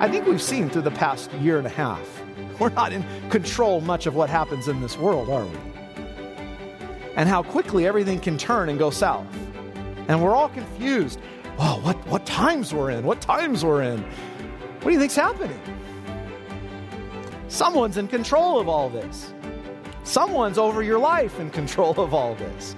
I 0.00 0.08
think 0.08 0.26
we've 0.26 0.40
seen 0.40 0.70
through 0.70 0.82
the 0.82 0.90
past 0.90 1.30
year 1.34 1.58
and 1.58 1.66
a 1.66 1.70
half. 1.70 2.00
We're 2.58 2.70
not 2.70 2.90
in 2.90 3.04
control 3.28 3.82
much 3.82 4.06
of 4.06 4.14
what 4.14 4.30
happens 4.30 4.66
in 4.66 4.80
this 4.80 4.96
world, 4.96 5.28
are 5.28 5.44
we? 5.44 5.58
And 7.16 7.28
how 7.28 7.42
quickly 7.42 7.86
everything 7.86 8.18
can 8.18 8.38
turn 8.38 8.70
and 8.70 8.78
go 8.78 8.88
south. 8.88 9.26
And 10.08 10.22
we're 10.22 10.34
all 10.34 10.48
confused. 10.48 11.20
Wow, 11.58 11.80
what, 11.82 11.98
what 12.06 12.24
times 12.24 12.72
we're 12.72 12.88
in? 12.88 13.04
What 13.04 13.20
times 13.20 13.62
we're 13.62 13.82
in? 13.82 14.00
What 14.00 14.84
do 14.84 14.92
you 14.92 14.98
think's 14.98 15.16
happening? 15.16 15.60
Someone's 17.48 17.98
in 17.98 18.08
control 18.08 18.58
of 18.58 18.70
all 18.70 18.88
this. 18.88 19.34
Someone's 20.04 20.56
over 20.56 20.82
your 20.82 20.98
life 20.98 21.38
in 21.40 21.50
control 21.50 21.90
of 22.00 22.14
all 22.14 22.34
this. 22.36 22.74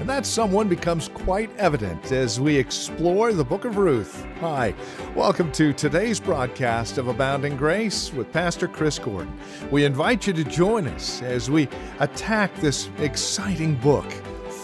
And 0.00 0.08
that 0.08 0.26
someone 0.26 0.68
becomes 0.68 1.08
quite 1.08 1.56
evident 1.58 2.10
as 2.10 2.40
we 2.40 2.56
explore 2.56 3.32
the 3.32 3.44
book 3.44 3.64
of 3.64 3.76
Ruth. 3.76 4.26
Hi, 4.40 4.74
welcome 5.14 5.52
to 5.52 5.72
today's 5.72 6.18
broadcast 6.18 6.98
of 6.98 7.08
Abounding 7.08 7.56
Grace 7.56 8.12
with 8.12 8.32
Pastor 8.32 8.66
Chris 8.66 8.98
Gordon. 8.98 9.32
We 9.70 9.84
invite 9.84 10.26
you 10.26 10.32
to 10.32 10.44
join 10.44 10.88
us 10.88 11.22
as 11.22 11.50
we 11.50 11.68
attack 12.00 12.54
this 12.56 12.88
exciting 12.98 13.76
book 13.76 14.10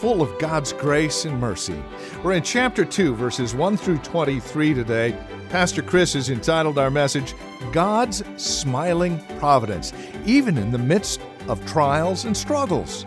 full 0.01 0.23
of 0.23 0.39
God's 0.39 0.73
grace 0.73 1.25
and 1.25 1.41
mercy. 1.41 1.83
We're 2.23 2.35
in 2.35 2.43
chapter 2.43 2.85
2, 2.85 3.17
verses 3.17 3.55
1 3.55 3.77
through 3.77 3.99
23 3.99 4.75
today. 4.75 5.17
Pastor 5.51 5.83
Chris 5.83 6.15
has 6.15 6.31
entitled 6.31 6.79
our 6.79 6.91
message, 6.91 7.35
God's 7.73 8.23
Smiling 8.37 9.19
Providence, 9.39 9.93
even 10.25 10.57
in 10.57 10.71
the 10.71 10.79
midst 10.79 11.21
of 11.49 11.65
trials 11.67 12.27
and 12.27 12.37
struggles. 12.37 13.07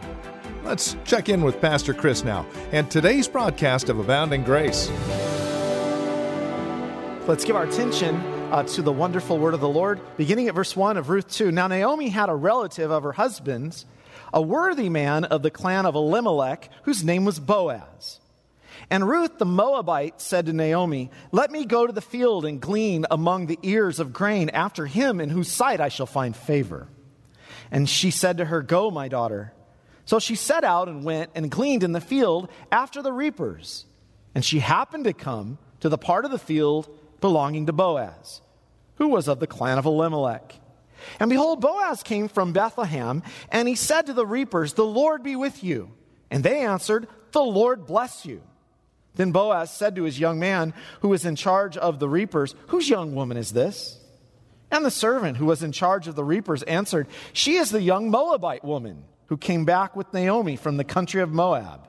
Let's 0.71 0.95
check 1.03 1.27
in 1.27 1.41
with 1.41 1.59
Pastor 1.59 1.93
Chris 1.93 2.23
now 2.23 2.45
and 2.71 2.89
today's 2.89 3.27
broadcast 3.27 3.89
of 3.89 3.99
Abounding 3.99 4.45
Grace. 4.45 4.89
Let's 7.27 7.43
give 7.43 7.57
our 7.57 7.65
attention 7.65 8.15
uh, 8.53 8.63
to 8.63 8.81
the 8.81 8.93
wonderful 8.93 9.37
word 9.37 9.53
of 9.53 9.59
the 9.59 9.67
Lord, 9.67 9.99
beginning 10.15 10.47
at 10.47 10.55
verse 10.55 10.73
1 10.73 10.95
of 10.95 11.09
Ruth 11.09 11.27
2. 11.27 11.51
Now, 11.51 11.67
Naomi 11.67 12.07
had 12.07 12.29
a 12.29 12.35
relative 12.35 12.89
of 12.89 13.03
her 13.03 13.11
husband's, 13.11 13.85
a 14.33 14.41
worthy 14.41 14.87
man 14.87 15.25
of 15.25 15.41
the 15.41 15.51
clan 15.51 15.85
of 15.85 15.95
Elimelech, 15.95 16.69
whose 16.83 17.03
name 17.03 17.25
was 17.25 17.37
Boaz. 17.37 18.21
And 18.89 19.05
Ruth 19.05 19.39
the 19.39 19.45
Moabite 19.45 20.21
said 20.21 20.45
to 20.45 20.53
Naomi, 20.53 21.11
Let 21.33 21.51
me 21.51 21.65
go 21.65 21.85
to 21.85 21.91
the 21.91 21.99
field 21.99 22.45
and 22.45 22.61
glean 22.61 23.05
among 23.11 23.47
the 23.47 23.59
ears 23.61 23.99
of 23.99 24.13
grain 24.13 24.47
after 24.47 24.85
him 24.85 25.19
in 25.19 25.31
whose 25.31 25.51
sight 25.51 25.81
I 25.81 25.89
shall 25.89 26.05
find 26.05 26.33
favor. 26.33 26.87
And 27.71 27.89
she 27.89 28.09
said 28.09 28.37
to 28.37 28.45
her, 28.45 28.61
Go, 28.61 28.89
my 28.89 29.09
daughter. 29.09 29.51
So 30.05 30.19
she 30.19 30.35
set 30.35 30.63
out 30.63 30.87
and 30.87 31.03
went 31.03 31.31
and 31.35 31.49
gleaned 31.51 31.83
in 31.83 31.91
the 31.91 32.01
field 32.01 32.49
after 32.71 33.01
the 33.01 33.13
reapers. 33.13 33.85
And 34.33 34.43
she 34.43 34.59
happened 34.59 35.05
to 35.05 35.13
come 35.13 35.57
to 35.81 35.89
the 35.89 35.97
part 35.97 36.25
of 36.25 36.31
the 36.31 36.39
field 36.39 36.89
belonging 37.19 37.67
to 37.67 37.73
Boaz, 37.73 38.41
who 38.95 39.07
was 39.07 39.27
of 39.27 39.39
the 39.39 39.47
clan 39.47 39.77
of 39.77 39.85
Elimelech. 39.85 40.55
And 41.19 41.29
behold, 41.29 41.61
Boaz 41.61 42.03
came 42.03 42.27
from 42.27 42.53
Bethlehem, 42.53 43.23
and 43.49 43.67
he 43.67 43.75
said 43.75 44.05
to 44.05 44.13
the 44.13 44.25
reapers, 44.25 44.73
The 44.73 44.85
Lord 44.85 45.23
be 45.23 45.35
with 45.35 45.63
you. 45.63 45.91
And 46.29 46.43
they 46.43 46.59
answered, 46.59 47.07
The 47.31 47.41
Lord 47.41 47.85
bless 47.85 48.25
you. 48.25 48.41
Then 49.15 49.31
Boaz 49.31 49.71
said 49.71 49.95
to 49.95 50.03
his 50.03 50.19
young 50.19 50.39
man 50.39 50.73
who 51.01 51.09
was 51.09 51.25
in 51.25 51.35
charge 51.35 51.75
of 51.75 51.99
the 51.99 52.07
reapers, 52.07 52.55
Whose 52.67 52.89
young 52.89 53.13
woman 53.13 53.37
is 53.37 53.51
this? 53.51 53.99
And 54.69 54.85
the 54.85 54.91
servant 54.91 55.37
who 55.37 55.47
was 55.47 55.63
in 55.63 55.73
charge 55.73 56.07
of 56.07 56.15
the 56.15 56.23
reapers 56.23 56.63
answered, 56.63 57.07
She 57.33 57.55
is 57.55 57.71
the 57.71 57.81
young 57.81 58.09
Moabite 58.09 58.63
woman 58.63 59.03
who 59.31 59.37
came 59.37 59.63
back 59.63 59.95
with 59.95 60.11
Naomi 60.13 60.57
from 60.57 60.75
the 60.75 60.83
country 60.83 61.21
of 61.21 61.31
Moab. 61.31 61.87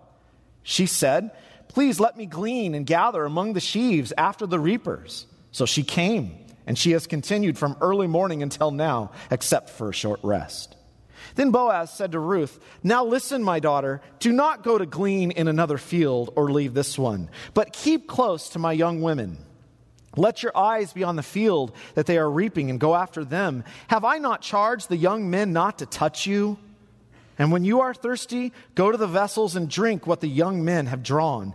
She 0.62 0.87
said, 0.87 1.33
Please 1.67 1.98
let 1.98 2.17
me 2.17 2.25
glean 2.25 2.73
and 2.73 2.87
gather 2.87 3.25
among 3.25 3.55
the 3.55 3.61
sheaves 3.61 4.12
after 4.17 4.47
the 4.47 4.61
reapers. 4.61 5.27
So 5.51 5.67
she 5.67 5.83
came, 5.83 6.37
and 6.69 6.79
she 6.79 6.93
has 6.93 7.09
continued 7.09 7.59
from 7.59 7.77
early 7.81 8.07
morning 8.07 8.45
until 8.45 8.70
now, 8.70 9.11
except 9.29 9.70
for 9.70 9.89
a 9.89 9.93
short 9.93 10.20
rest. 10.23 10.77
Then 11.35 11.51
Boaz 11.51 11.91
said 11.92 12.13
to 12.13 12.20
Ruth, 12.20 12.61
Now 12.85 13.05
listen, 13.05 13.42
my 13.42 13.58
daughter, 13.58 14.02
do 14.20 14.31
not 14.31 14.63
go 14.63 14.79
to 14.79 14.86
glean 14.86 15.33
in 15.33 15.48
another 15.48 15.79
field 15.79 16.33
or 16.36 16.48
leave 16.48 16.75
this 16.75 16.97
one, 16.97 17.29
but 17.55 17.73
keep 17.73 18.07
close 18.07 18.51
to 18.51 18.61
my 18.61 18.70
young 18.70 19.02
women. 19.02 19.36
Let 20.17 20.45
your 20.45 20.57
eyes 20.57 20.92
be 20.92 21.02
on 21.02 21.17
the 21.17 21.25
field 21.25 21.75
that 21.95 22.07
they 22.07 22.19
are 22.19 22.31
reaping 22.31 22.70
and 22.70 22.79
go 22.79 22.95
after 22.95 23.25
them. 23.25 23.64
Have 23.89 24.05
I 24.05 24.19
not 24.19 24.42
charged 24.42 24.89
the 24.89 24.97
young 24.97 25.29
men 25.29 25.52
not 25.52 25.79
to 25.79 25.86
touch 25.86 26.25
you? 26.25 26.57
And 27.39 27.51
when 27.51 27.65
you 27.65 27.81
are 27.81 27.95
thirsty, 27.95 28.53
go 28.75 28.91
to 28.91 28.98
the 28.98 29.07
vessels 29.07 29.57
and 29.57 29.69
drink 29.69 30.07
what 30.07 30.20
the 30.20 30.29
young 30.29 30.65
men 30.65 30.87
have 30.87 31.03
drawn. 31.03 31.55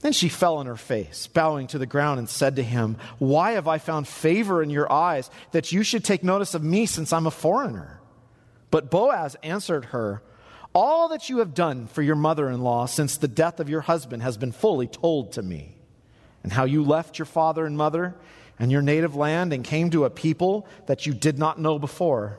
Then 0.00 0.12
she 0.12 0.28
fell 0.28 0.56
on 0.56 0.66
her 0.66 0.76
face, 0.76 1.26
bowing 1.26 1.66
to 1.68 1.78
the 1.78 1.86
ground, 1.86 2.18
and 2.18 2.28
said 2.28 2.56
to 2.56 2.62
him, 2.62 2.96
Why 3.18 3.52
have 3.52 3.68
I 3.68 3.78
found 3.78 4.08
favor 4.08 4.62
in 4.62 4.70
your 4.70 4.90
eyes 4.90 5.30
that 5.52 5.72
you 5.72 5.82
should 5.82 6.04
take 6.04 6.24
notice 6.24 6.54
of 6.54 6.64
me 6.64 6.86
since 6.86 7.12
I'm 7.12 7.26
a 7.26 7.30
foreigner? 7.30 8.00
But 8.70 8.90
Boaz 8.90 9.36
answered 9.42 9.86
her, 9.86 10.22
All 10.74 11.08
that 11.08 11.28
you 11.28 11.38
have 11.38 11.52
done 11.52 11.86
for 11.86 12.00
your 12.00 12.16
mother 12.16 12.48
in 12.48 12.62
law 12.62 12.86
since 12.86 13.16
the 13.16 13.28
death 13.28 13.60
of 13.60 13.68
your 13.68 13.82
husband 13.82 14.22
has 14.22 14.38
been 14.38 14.52
fully 14.52 14.86
told 14.86 15.32
to 15.32 15.42
me, 15.42 15.76
and 16.42 16.52
how 16.52 16.64
you 16.64 16.82
left 16.82 17.18
your 17.18 17.26
father 17.26 17.66
and 17.66 17.76
mother 17.76 18.14
and 18.58 18.72
your 18.72 18.82
native 18.82 19.16
land 19.16 19.52
and 19.52 19.64
came 19.64 19.90
to 19.90 20.04
a 20.04 20.10
people 20.10 20.66
that 20.86 21.04
you 21.04 21.12
did 21.12 21.38
not 21.38 21.58
know 21.58 21.78
before. 21.78 22.38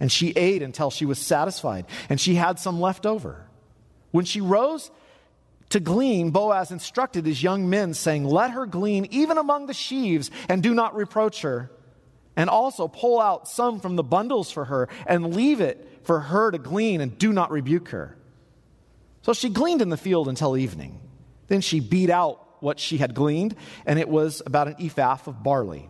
And 0.00 0.10
she 0.10 0.30
ate 0.30 0.62
until 0.62 0.90
she 0.90 1.04
was 1.04 1.18
satisfied, 1.18 1.84
and 2.08 2.18
she 2.18 2.34
had 2.34 2.58
some 2.58 2.80
left 2.80 3.04
over. 3.04 3.46
When 4.10 4.24
she 4.24 4.40
rose 4.40 4.90
to 5.68 5.78
glean, 5.78 6.30
Boaz 6.30 6.70
instructed 6.70 7.26
his 7.26 7.42
young 7.42 7.68
men, 7.68 7.92
saying, 7.92 8.24
Let 8.24 8.52
her 8.52 8.64
glean 8.64 9.06
even 9.10 9.36
among 9.36 9.66
the 9.66 9.74
sheaves, 9.74 10.30
and 10.48 10.62
do 10.62 10.74
not 10.74 10.94
reproach 10.94 11.42
her. 11.42 11.70
And 12.34 12.48
also 12.48 12.88
pull 12.88 13.20
out 13.20 13.48
some 13.48 13.78
from 13.78 13.96
the 13.96 14.02
bundles 14.02 14.50
for 14.50 14.64
her, 14.64 14.88
and 15.06 15.34
leave 15.36 15.60
it 15.60 15.86
for 16.04 16.20
her 16.20 16.50
to 16.50 16.58
glean, 16.58 17.02
and 17.02 17.18
do 17.18 17.32
not 17.32 17.50
rebuke 17.50 17.90
her. 17.90 18.16
So 19.22 19.34
she 19.34 19.50
gleaned 19.50 19.82
in 19.82 19.90
the 19.90 19.98
field 19.98 20.28
until 20.28 20.56
evening. 20.56 20.98
Then 21.48 21.60
she 21.60 21.80
beat 21.80 22.08
out 22.08 22.62
what 22.62 22.80
she 22.80 22.96
had 22.96 23.14
gleaned, 23.14 23.54
and 23.84 23.98
it 23.98 24.08
was 24.08 24.40
about 24.46 24.68
an 24.68 24.76
ephah 24.80 25.18
of 25.26 25.42
barley. 25.42 25.89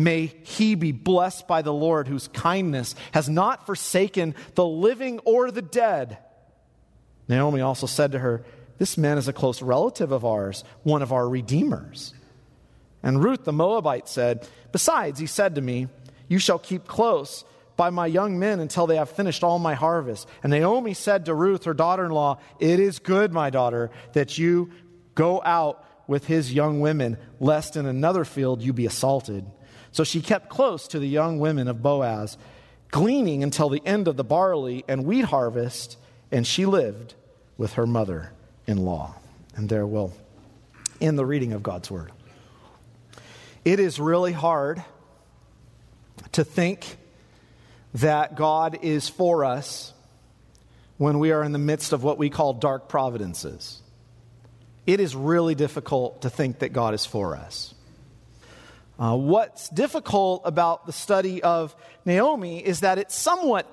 May 0.00 0.32
he 0.44 0.76
be 0.76 0.92
blessed 0.92 1.46
by 1.46 1.60
the 1.60 1.74
Lord, 1.74 2.08
whose 2.08 2.28
kindness 2.28 2.94
has 3.12 3.28
not 3.28 3.66
forsaken 3.66 4.34
the 4.54 4.64
living 4.64 5.18
or 5.26 5.50
the 5.50 5.60
dead. 5.60 6.16
Naomi 7.28 7.60
also 7.60 7.86
said 7.86 8.12
to 8.12 8.18
her, 8.18 8.42
This 8.78 8.96
man 8.96 9.18
is 9.18 9.28
a 9.28 9.34
close 9.34 9.60
relative 9.60 10.10
of 10.10 10.24
ours, 10.24 10.64
one 10.84 11.02
of 11.02 11.12
our 11.12 11.28
redeemers. 11.28 12.14
And 13.02 13.22
Ruth 13.22 13.44
the 13.44 13.52
Moabite 13.52 14.08
said, 14.08 14.48
Besides, 14.72 15.20
he 15.20 15.26
said 15.26 15.56
to 15.56 15.60
me, 15.60 15.88
You 16.28 16.38
shall 16.38 16.58
keep 16.58 16.86
close 16.86 17.44
by 17.76 17.90
my 17.90 18.06
young 18.06 18.38
men 18.38 18.58
until 18.58 18.86
they 18.86 18.96
have 18.96 19.10
finished 19.10 19.44
all 19.44 19.58
my 19.58 19.74
harvest. 19.74 20.26
And 20.42 20.50
Naomi 20.50 20.94
said 20.94 21.26
to 21.26 21.34
Ruth, 21.34 21.64
her 21.64 21.74
daughter 21.74 22.06
in 22.06 22.12
law, 22.12 22.38
It 22.58 22.80
is 22.80 23.00
good, 23.00 23.34
my 23.34 23.50
daughter, 23.50 23.90
that 24.14 24.38
you 24.38 24.70
go 25.14 25.42
out 25.44 25.86
with 26.06 26.26
his 26.26 26.54
young 26.54 26.80
women, 26.80 27.18
lest 27.38 27.76
in 27.76 27.84
another 27.84 28.24
field 28.24 28.62
you 28.62 28.72
be 28.72 28.86
assaulted. 28.86 29.44
So 29.92 30.04
she 30.04 30.20
kept 30.20 30.48
close 30.48 30.88
to 30.88 30.98
the 30.98 31.08
young 31.08 31.38
women 31.38 31.68
of 31.68 31.82
Boaz, 31.82 32.38
gleaning 32.90 33.42
until 33.42 33.68
the 33.68 33.82
end 33.84 34.08
of 34.08 34.16
the 34.16 34.24
barley 34.24 34.84
and 34.88 35.04
wheat 35.04 35.24
harvest, 35.24 35.96
and 36.30 36.46
she 36.46 36.66
lived 36.66 37.14
with 37.58 37.74
her 37.74 37.86
mother 37.86 38.32
in 38.66 38.78
law. 38.78 39.14
And 39.56 39.68
there 39.68 39.86
will 39.86 40.12
end 41.00 41.18
the 41.18 41.26
reading 41.26 41.52
of 41.52 41.62
God's 41.62 41.90
word. 41.90 42.12
It 43.64 43.80
is 43.80 44.00
really 44.00 44.32
hard 44.32 44.82
to 46.32 46.44
think 46.44 46.96
that 47.94 48.36
God 48.36 48.78
is 48.82 49.08
for 49.08 49.44
us 49.44 49.92
when 50.96 51.18
we 51.18 51.32
are 51.32 51.42
in 51.42 51.52
the 51.52 51.58
midst 51.58 51.92
of 51.92 52.04
what 52.04 52.18
we 52.18 52.30
call 52.30 52.52
dark 52.52 52.88
providences. 52.88 53.80
It 54.86 55.00
is 55.00 55.16
really 55.16 55.54
difficult 55.54 56.22
to 56.22 56.30
think 56.30 56.60
that 56.60 56.72
God 56.72 56.94
is 56.94 57.04
for 57.04 57.36
us. 57.36 57.74
Uh, 59.00 59.16
what's 59.16 59.70
difficult 59.70 60.42
about 60.44 60.84
the 60.84 60.92
study 60.92 61.42
of 61.42 61.74
Naomi 62.04 62.58
is 62.58 62.80
that 62.80 62.98
it's 62.98 63.14
somewhat 63.14 63.66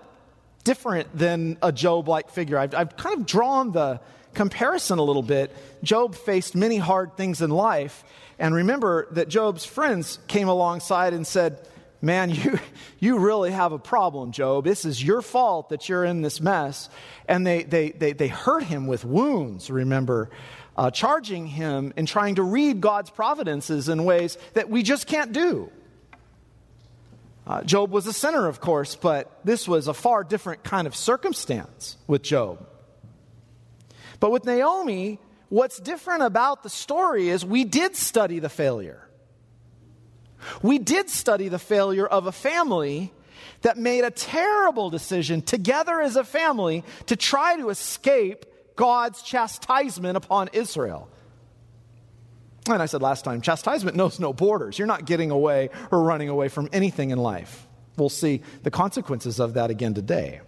different 0.64 1.16
than 1.18 1.58
a 1.62 1.70
Job 1.74 2.08
like 2.08 2.30
figure. 2.30 2.58
I've, 2.58 2.74
I've 2.74 2.96
kind 2.96 3.20
of 3.20 3.26
drawn 3.26 3.74
the 3.74 4.00
comparison 4.34 5.00
a 5.00 5.04
little 5.04 5.22
bit. 5.22 5.54
Job 5.84 6.16
faced 6.16 6.56
many 6.56 6.78
hard 6.78 7.18
things 7.18 7.42
in 7.42 7.50
life. 7.50 8.06
And 8.40 8.56
remember 8.56 9.08
that 9.12 9.28
Job's 9.28 9.66
friends 9.66 10.20
came 10.28 10.48
alongside 10.48 11.14
and 11.14 11.28
said, 11.28 11.60
Man, 12.02 12.30
you, 12.34 12.60
you 13.00 13.20
really 13.20 13.52
have 13.52 13.74
a 13.74 13.80
problem, 13.80 14.32
Job. 14.32 14.64
This 14.64 14.86
is 14.86 15.04
your 15.04 15.22
fault 15.22 15.70
that 15.70 15.90
you're 15.90 16.06
in 16.06 16.22
this 16.22 16.40
mess. 16.40 16.90
And 17.28 17.46
they, 17.46 17.64
they, 17.64 17.90
they, 17.90 18.14
they 18.14 18.28
hurt 18.30 18.64
him 18.64 18.88
with 18.88 19.04
wounds, 19.04 19.70
remember, 19.70 20.30
uh, 20.78 20.92
charging 20.92 21.48
him 21.48 21.94
and 21.98 22.08
trying 22.08 22.36
to 22.36 22.44
read 22.44 22.82
God's 22.82 23.10
providences 23.10 23.90
in 23.90 24.04
ways 24.04 24.38
that 24.54 24.70
we 24.70 24.84
just 24.84 25.08
can't 25.08 25.34
do. 25.34 25.72
Uh, 27.48 27.64
Job 27.64 27.92
was 27.92 28.06
a 28.08 28.14
sinner, 28.14 28.48
of 28.48 28.60
course, 28.60 28.96
but 28.96 29.40
this 29.44 29.68
was 29.68 29.88
a 29.88 29.94
far 29.94 30.24
different 30.24 30.64
kind 30.64 30.86
of 30.86 30.96
circumstance 30.96 31.96
with 32.06 32.22
Job. 32.22 32.68
But 34.20 34.32
with 34.32 34.46
Naomi, 34.46 35.20
what's 35.50 35.80
different 35.80 36.24
about 36.24 36.64
the 36.64 36.70
story 36.70 37.30
is 37.30 37.46
we 37.46 37.64
did 37.64 37.96
study 37.96 38.40
the 38.40 38.50
failure. 38.50 39.08
We 40.62 40.78
did 40.78 41.10
study 41.10 41.48
the 41.48 41.60
failure 41.60 42.06
of 42.06 42.28
a 42.28 42.32
family 42.32 43.14
that 43.62 43.78
made 43.78 44.04
a 44.04 44.12
terrible 44.12 44.90
decision 44.90 45.42
together 45.42 46.02
as 46.02 46.16
a 46.16 46.24
family 46.24 46.84
to 47.08 47.16
try 47.16 47.56
to 47.58 47.70
escape 47.70 48.46
God's 48.78 49.22
chastisement 49.22 50.16
upon 50.16 50.50
Israel. 50.54 51.10
And 52.70 52.82
I 52.82 52.86
said 52.86 53.02
last 53.02 53.26
time, 53.26 53.42
chastisement 53.42 53.98
knows 53.98 54.20
no 54.20 54.32
borders. 54.32 54.78
You're 54.78 54.88
not 54.88 55.06
getting 55.06 55.32
away 55.32 55.70
or 55.92 56.02
running 56.02 56.30
away 56.30 56.48
from 56.48 56.70
anything 56.72 57.12
in 57.12 57.18
life. 57.18 57.68
We'll 57.98 58.10
see 58.10 58.42
the 58.64 58.72
consequences 58.72 59.40
of 59.40 59.56
that 59.56 59.70
again 59.70 59.94
today. 59.94 60.42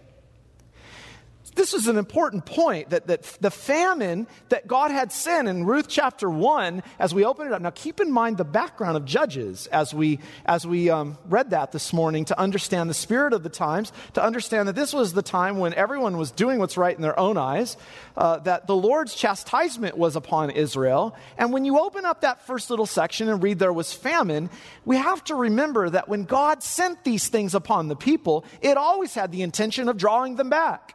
This 1.54 1.74
is 1.74 1.88
an 1.88 1.98
important 1.98 2.46
point 2.46 2.90
that, 2.90 3.08
that 3.08 3.24
the 3.40 3.50
famine 3.50 4.28
that 4.50 4.68
God 4.68 4.92
had 4.92 5.10
sent 5.10 5.48
in 5.48 5.64
Ruth 5.64 5.88
chapter 5.88 6.30
1, 6.30 6.82
as 6.98 7.12
we 7.12 7.24
open 7.24 7.46
it 7.46 7.52
up. 7.52 7.60
Now, 7.60 7.70
keep 7.70 8.00
in 8.00 8.12
mind 8.12 8.36
the 8.36 8.44
background 8.44 8.96
of 8.96 9.04
Judges 9.04 9.66
as 9.66 9.92
we, 9.92 10.20
as 10.46 10.64
we 10.64 10.90
um, 10.90 11.18
read 11.28 11.50
that 11.50 11.72
this 11.72 11.92
morning 11.92 12.24
to 12.26 12.38
understand 12.38 12.88
the 12.88 12.94
spirit 12.94 13.32
of 13.32 13.42
the 13.42 13.48
times, 13.48 13.92
to 14.14 14.22
understand 14.22 14.68
that 14.68 14.76
this 14.76 14.92
was 14.92 15.12
the 15.12 15.22
time 15.22 15.58
when 15.58 15.74
everyone 15.74 16.16
was 16.16 16.30
doing 16.30 16.60
what's 16.60 16.76
right 16.76 16.94
in 16.94 17.02
their 17.02 17.18
own 17.18 17.36
eyes, 17.36 17.76
uh, 18.16 18.38
that 18.38 18.68
the 18.68 18.76
Lord's 18.76 19.14
chastisement 19.14 19.98
was 19.98 20.14
upon 20.14 20.50
Israel. 20.50 21.16
And 21.36 21.52
when 21.52 21.64
you 21.64 21.80
open 21.80 22.04
up 22.04 22.20
that 22.20 22.46
first 22.46 22.70
little 22.70 22.86
section 22.86 23.28
and 23.28 23.42
read 23.42 23.58
there 23.58 23.72
was 23.72 23.92
famine, 23.92 24.50
we 24.84 24.96
have 24.96 25.24
to 25.24 25.34
remember 25.34 25.90
that 25.90 26.08
when 26.08 26.24
God 26.24 26.62
sent 26.62 27.02
these 27.02 27.28
things 27.28 27.54
upon 27.56 27.88
the 27.88 27.96
people, 27.96 28.44
it 28.60 28.76
always 28.76 29.14
had 29.14 29.32
the 29.32 29.42
intention 29.42 29.88
of 29.88 29.96
drawing 29.96 30.36
them 30.36 30.48
back. 30.48 30.94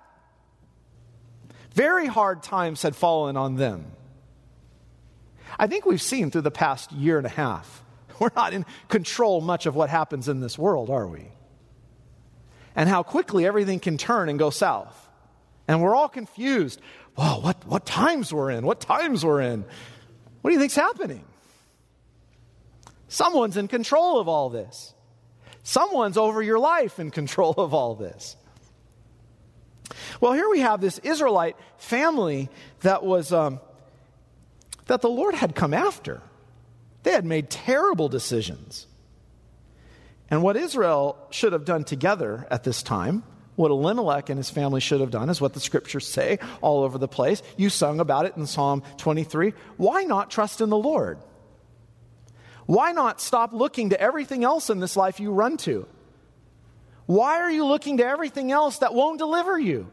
Very 1.75 2.07
hard 2.07 2.41
times 2.41 2.81
had 2.81 2.95
fallen 2.95 3.35
on 3.35 3.55
them. 3.55 3.91
I 5.59 5.67
think 5.67 5.85
we've 5.85 6.01
seen 6.01 6.31
through 6.31 6.41
the 6.41 6.51
past 6.51 6.91
year 6.93 7.17
and 7.17 7.27
a 7.27 7.29
half, 7.29 7.83
we're 8.19 8.31
not 8.35 8.53
in 8.53 8.65
control 8.87 9.41
much 9.41 9.65
of 9.65 9.75
what 9.75 9.89
happens 9.89 10.27
in 10.27 10.39
this 10.39 10.57
world, 10.57 10.89
are 10.89 11.05
we? 11.05 11.27
And 12.75 12.89
how 12.89 13.03
quickly 13.03 13.45
everything 13.45 13.79
can 13.79 13.97
turn 13.97 14.29
and 14.29 14.39
go 14.39 14.49
south. 14.49 15.09
And 15.67 15.81
we're 15.81 15.95
all 15.95 16.09
confused. 16.09 16.79
Well, 17.17 17.41
what, 17.41 17.65
what 17.65 17.85
times 17.85 18.33
we're 18.33 18.51
in? 18.51 18.65
What 18.65 18.79
times 18.79 19.23
we're 19.23 19.41
in? 19.41 19.65
What 20.41 20.51
do 20.51 20.53
you 20.53 20.59
think's 20.59 20.75
happening? 20.75 21.23
Someone's 23.07 23.57
in 23.57 23.67
control 23.67 24.19
of 24.19 24.27
all 24.27 24.49
this. 24.49 24.93
Someone's 25.63 26.17
over 26.17 26.41
your 26.41 26.59
life 26.59 26.99
in 26.99 27.11
control 27.11 27.53
of 27.57 27.73
all 27.73 27.95
this. 27.95 28.35
Well, 30.21 30.33
here 30.33 30.49
we 30.49 30.61
have 30.61 30.81
this 30.81 30.99
Israelite 30.99 31.55
family 31.77 32.49
that 32.81 33.03
was 33.03 33.31
um, 33.31 33.59
that 34.87 35.01
the 35.01 35.09
Lord 35.09 35.35
had 35.35 35.55
come 35.55 35.73
after. 35.73 36.21
They 37.03 37.11
had 37.11 37.25
made 37.25 37.49
terrible 37.49 38.09
decisions. 38.09 38.87
And 40.29 40.41
what 40.41 40.57
Israel 40.57 41.17
should 41.29 41.53
have 41.53 41.65
done 41.65 41.83
together 41.83 42.47
at 42.49 42.63
this 42.63 42.81
time, 42.81 43.23
what 43.55 43.71
Elimelech 43.71 44.29
and 44.29 44.37
his 44.37 44.49
family 44.49 44.81
should 44.81 45.01
have 45.01 45.11
done, 45.11 45.29
is 45.29 45.39
what 45.39 45.53
the 45.53 45.59
scriptures 45.59 46.07
say 46.07 46.39
all 46.61 46.83
over 46.83 46.97
the 46.97 47.07
place. 47.07 47.43
You 47.57 47.69
sung 47.69 47.99
about 47.99 48.25
it 48.25 48.35
in 48.35 48.47
Psalm 48.47 48.81
23. 48.97 49.53
Why 49.77 50.03
not 50.03 50.31
trust 50.31 50.61
in 50.61 50.69
the 50.69 50.77
Lord? 50.77 51.19
Why 52.65 52.91
not 52.91 53.21
stop 53.21 53.53
looking 53.53 53.91
to 53.91 54.01
everything 54.01 54.43
else 54.43 54.71
in 54.71 54.79
this 54.79 54.97
life 54.97 55.19
you 55.19 55.31
run 55.31 55.57
to? 55.57 55.87
Why 57.05 57.39
are 57.39 57.51
you 57.51 57.65
looking 57.65 57.97
to 57.97 58.05
everything 58.05 58.51
else 58.51 58.79
that 58.79 58.93
won't 58.93 59.19
deliver 59.19 59.59
you? 59.59 59.89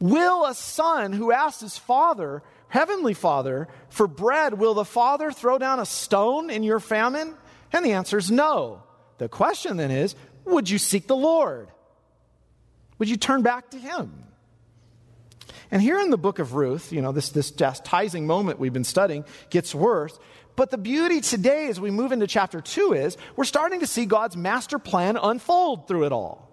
Will 0.00 0.44
a 0.44 0.54
son 0.54 1.12
who 1.12 1.32
asks 1.32 1.60
his 1.60 1.78
father, 1.78 2.42
heavenly 2.68 3.14
father, 3.14 3.68
for 3.90 4.06
bread, 4.06 4.54
will 4.54 4.74
the 4.74 4.84
father 4.84 5.30
throw 5.30 5.58
down 5.58 5.80
a 5.80 5.86
stone 5.86 6.50
in 6.50 6.62
your 6.62 6.80
famine? 6.80 7.34
And 7.72 7.84
the 7.84 7.92
answer 7.92 8.18
is 8.18 8.30
no. 8.30 8.82
The 9.18 9.28
question 9.28 9.76
then 9.76 9.90
is, 9.90 10.14
would 10.44 10.68
you 10.68 10.78
seek 10.78 11.06
the 11.06 11.16
Lord? 11.16 11.68
Would 12.98 13.08
you 13.08 13.16
turn 13.16 13.42
back 13.42 13.70
to 13.70 13.78
him? 13.78 14.24
And 15.70 15.82
here 15.82 15.98
in 16.00 16.10
the 16.10 16.18
book 16.18 16.38
of 16.38 16.54
Ruth, 16.54 16.92
you 16.92 17.02
know, 17.02 17.12
this, 17.12 17.30
this 17.30 17.50
chastising 17.50 18.26
moment 18.26 18.58
we've 18.58 18.72
been 18.72 18.84
studying 18.84 19.24
gets 19.50 19.74
worse. 19.74 20.18
But 20.56 20.70
the 20.70 20.78
beauty 20.78 21.20
today 21.20 21.68
as 21.68 21.80
we 21.80 21.90
move 21.90 22.12
into 22.12 22.26
chapter 22.26 22.60
2 22.60 22.92
is 22.92 23.16
we're 23.36 23.44
starting 23.44 23.80
to 23.80 23.86
see 23.86 24.06
God's 24.06 24.36
master 24.36 24.78
plan 24.78 25.16
unfold 25.16 25.88
through 25.88 26.04
it 26.04 26.12
all. 26.12 26.43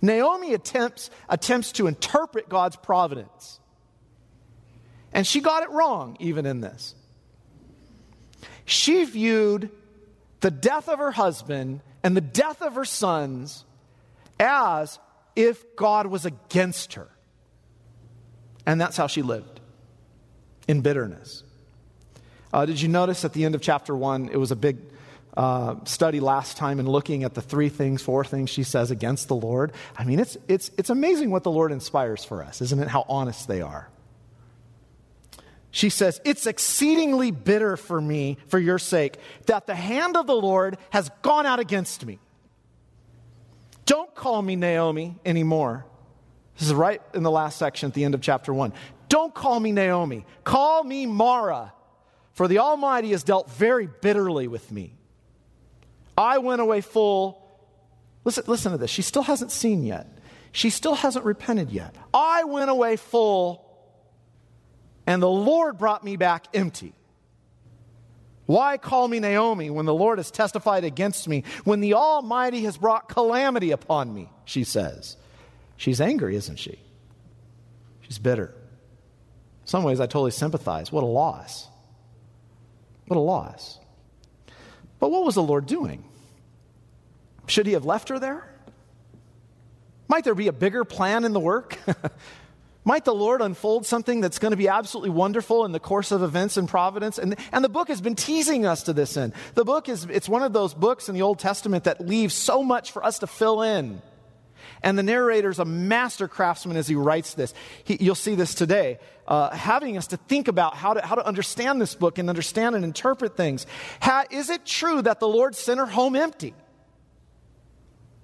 Naomi 0.00 0.54
attempts, 0.54 1.10
attempts 1.28 1.72
to 1.72 1.86
interpret 1.86 2.48
God's 2.48 2.76
providence. 2.76 3.60
And 5.12 5.26
she 5.26 5.40
got 5.40 5.62
it 5.62 5.70
wrong, 5.70 6.16
even 6.20 6.46
in 6.46 6.60
this. 6.60 6.94
She 8.64 9.04
viewed 9.04 9.70
the 10.40 10.50
death 10.50 10.88
of 10.88 10.98
her 10.98 11.10
husband 11.10 11.80
and 12.02 12.16
the 12.16 12.20
death 12.20 12.62
of 12.62 12.74
her 12.74 12.84
sons 12.84 13.64
as 14.38 14.98
if 15.34 15.76
God 15.76 16.06
was 16.06 16.24
against 16.26 16.94
her. 16.94 17.08
And 18.66 18.80
that's 18.80 18.96
how 18.96 19.06
she 19.06 19.22
lived 19.22 19.60
in 20.68 20.82
bitterness. 20.82 21.42
Uh, 22.52 22.66
did 22.66 22.80
you 22.80 22.88
notice 22.88 23.24
at 23.24 23.32
the 23.32 23.44
end 23.44 23.54
of 23.54 23.62
chapter 23.62 23.96
one, 23.96 24.28
it 24.28 24.36
was 24.36 24.50
a 24.50 24.56
big 24.56 24.78
uh, 25.38 25.76
study 25.84 26.18
last 26.18 26.56
time 26.56 26.80
and 26.80 26.88
looking 26.88 27.22
at 27.22 27.34
the 27.34 27.40
three 27.40 27.68
things, 27.68 28.02
four 28.02 28.24
things 28.24 28.50
she 28.50 28.64
says 28.64 28.90
against 28.90 29.28
the 29.28 29.36
Lord. 29.36 29.72
I 29.96 30.04
mean, 30.04 30.18
it's, 30.18 30.36
it's, 30.48 30.72
it's 30.76 30.90
amazing 30.90 31.30
what 31.30 31.44
the 31.44 31.50
Lord 31.50 31.70
inspires 31.70 32.24
for 32.24 32.42
us, 32.42 32.60
isn't 32.60 32.80
it? 32.80 32.88
How 32.88 33.06
honest 33.08 33.46
they 33.46 33.62
are. 33.62 33.88
She 35.70 35.90
says, 35.90 36.20
It's 36.24 36.48
exceedingly 36.48 37.30
bitter 37.30 37.76
for 37.76 38.00
me, 38.00 38.38
for 38.48 38.58
your 38.58 38.80
sake, 38.80 39.16
that 39.46 39.68
the 39.68 39.76
hand 39.76 40.16
of 40.16 40.26
the 40.26 40.34
Lord 40.34 40.76
has 40.90 41.08
gone 41.22 41.46
out 41.46 41.60
against 41.60 42.04
me. 42.04 42.18
Don't 43.86 44.12
call 44.16 44.42
me 44.42 44.56
Naomi 44.56 45.14
anymore. 45.24 45.86
This 46.58 46.66
is 46.66 46.74
right 46.74 47.00
in 47.14 47.22
the 47.22 47.30
last 47.30 47.58
section 47.58 47.86
at 47.86 47.94
the 47.94 48.02
end 48.02 48.14
of 48.14 48.20
chapter 48.20 48.52
one. 48.52 48.72
Don't 49.08 49.32
call 49.32 49.60
me 49.60 49.70
Naomi. 49.70 50.26
Call 50.42 50.82
me 50.82 51.06
Mara, 51.06 51.72
for 52.32 52.48
the 52.48 52.58
Almighty 52.58 53.12
has 53.12 53.22
dealt 53.22 53.48
very 53.52 53.86
bitterly 53.86 54.48
with 54.48 54.72
me. 54.72 54.97
I 56.18 56.38
went 56.38 56.60
away 56.60 56.80
full. 56.80 57.40
Listen, 58.24 58.44
listen 58.48 58.72
to 58.72 58.78
this. 58.78 58.90
She 58.90 59.02
still 59.02 59.22
hasn't 59.22 59.52
seen 59.52 59.84
yet. 59.84 60.18
She 60.50 60.68
still 60.70 60.94
hasn't 60.94 61.24
repented 61.24 61.70
yet. 61.70 61.94
I 62.12 62.42
went 62.44 62.70
away 62.70 62.96
full, 62.96 63.64
and 65.06 65.22
the 65.22 65.30
Lord 65.30 65.78
brought 65.78 66.02
me 66.02 66.16
back 66.16 66.46
empty. 66.52 66.92
Why 68.46 68.78
call 68.78 69.06
me 69.06 69.20
Naomi 69.20 69.70
when 69.70 69.86
the 69.86 69.94
Lord 69.94 70.18
has 70.18 70.30
testified 70.30 70.82
against 70.82 71.28
me, 71.28 71.44
when 71.64 71.80
the 71.80 71.94
Almighty 71.94 72.62
has 72.62 72.76
brought 72.76 73.08
calamity 73.08 73.70
upon 73.70 74.12
me? 74.12 74.28
She 74.44 74.64
says. 74.64 75.16
She's 75.76 76.00
angry, 76.00 76.34
isn't 76.34 76.58
she? 76.58 76.80
She's 78.00 78.18
bitter. 78.18 78.54
In 79.62 79.66
some 79.66 79.84
ways, 79.84 80.00
I 80.00 80.06
totally 80.06 80.32
sympathize. 80.32 80.90
What 80.90 81.04
a 81.04 81.06
loss. 81.06 81.68
What 83.06 83.18
a 83.18 83.20
loss. 83.20 83.78
But 84.98 85.10
what 85.10 85.24
was 85.24 85.34
the 85.34 85.42
Lord 85.42 85.66
doing? 85.66 86.04
Should 87.46 87.66
he 87.66 87.72
have 87.72 87.84
left 87.84 88.08
her 88.08 88.18
there? 88.18 88.44
Might 90.08 90.24
there 90.24 90.34
be 90.34 90.48
a 90.48 90.52
bigger 90.52 90.84
plan 90.84 91.24
in 91.24 91.32
the 91.32 91.40
work? 91.40 91.78
Might 92.84 93.04
the 93.04 93.14
Lord 93.14 93.42
unfold 93.42 93.84
something 93.84 94.22
that's 94.22 94.38
going 94.38 94.52
to 94.52 94.56
be 94.56 94.68
absolutely 94.68 95.10
wonderful 95.10 95.66
in 95.66 95.72
the 95.72 95.80
course 95.80 96.10
of 96.10 96.22
events 96.22 96.56
in 96.56 96.66
providence? 96.66 97.18
And, 97.18 97.36
and 97.52 97.62
the 97.62 97.68
book 97.68 97.88
has 97.88 98.00
been 98.00 98.14
teasing 98.14 98.64
us 98.64 98.84
to 98.84 98.94
this 98.94 99.16
end. 99.18 99.34
The 99.54 99.64
book 99.64 99.90
is, 99.90 100.04
it's 100.04 100.28
one 100.28 100.42
of 100.42 100.54
those 100.54 100.72
books 100.72 101.10
in 101.10 101.14
the 101.14 101.20
Old 101.20 101.38
Testament 101.38 101.84
that 101.84 102.00
leaves 102.00 102.32
so 102.32 102.62
much 102.62 102.92
for 102.92 103.04
us 103.04 103.18
to 103.18 103.26
fill 103.26 103.60
in. 103.60 104.00
And 104.82 104.98
the 104.98 105.02
narrator's 105.02 105.58
a 105.58 105.64
master 105.64 106.28
craftsman 106.28 106.76
as 106.76 106.86
he 106.86 106.94
writes 106.94 107.34
this. 107.34 107.54
He, 107.84 107.96
you'll 108.00 108.14
see 108.14 108.34
this 108.34 108.54
today, 108.54 108.98
uh, 109.26 109.50
having 109.50 109.96
us 109.96 110.08
to 110.08 110.16
think 110.16 110.48
about 110.48 110.74
how 110.74 110.94
to, 110.94 111.04
how 111.04 111.14
to 111.14 111.26
understand 111.26 111.80
this 111.80 111.94
book 111.94 112.18
and 112.18 112.28
understand 112.28 112.76
and 112.76 112.84
interpret 112.84 113.36
things. 113.36 113.66
Is 114.30 114.50
it 114.50 114.64
true 114.64 115.02
that 115.02 115.20
the 115.20 115.28
Lord 115.28 115.54
sent 115.54 115.80
her 115.80 115.86
home 115.86 116.16
empty? 116.16 116.54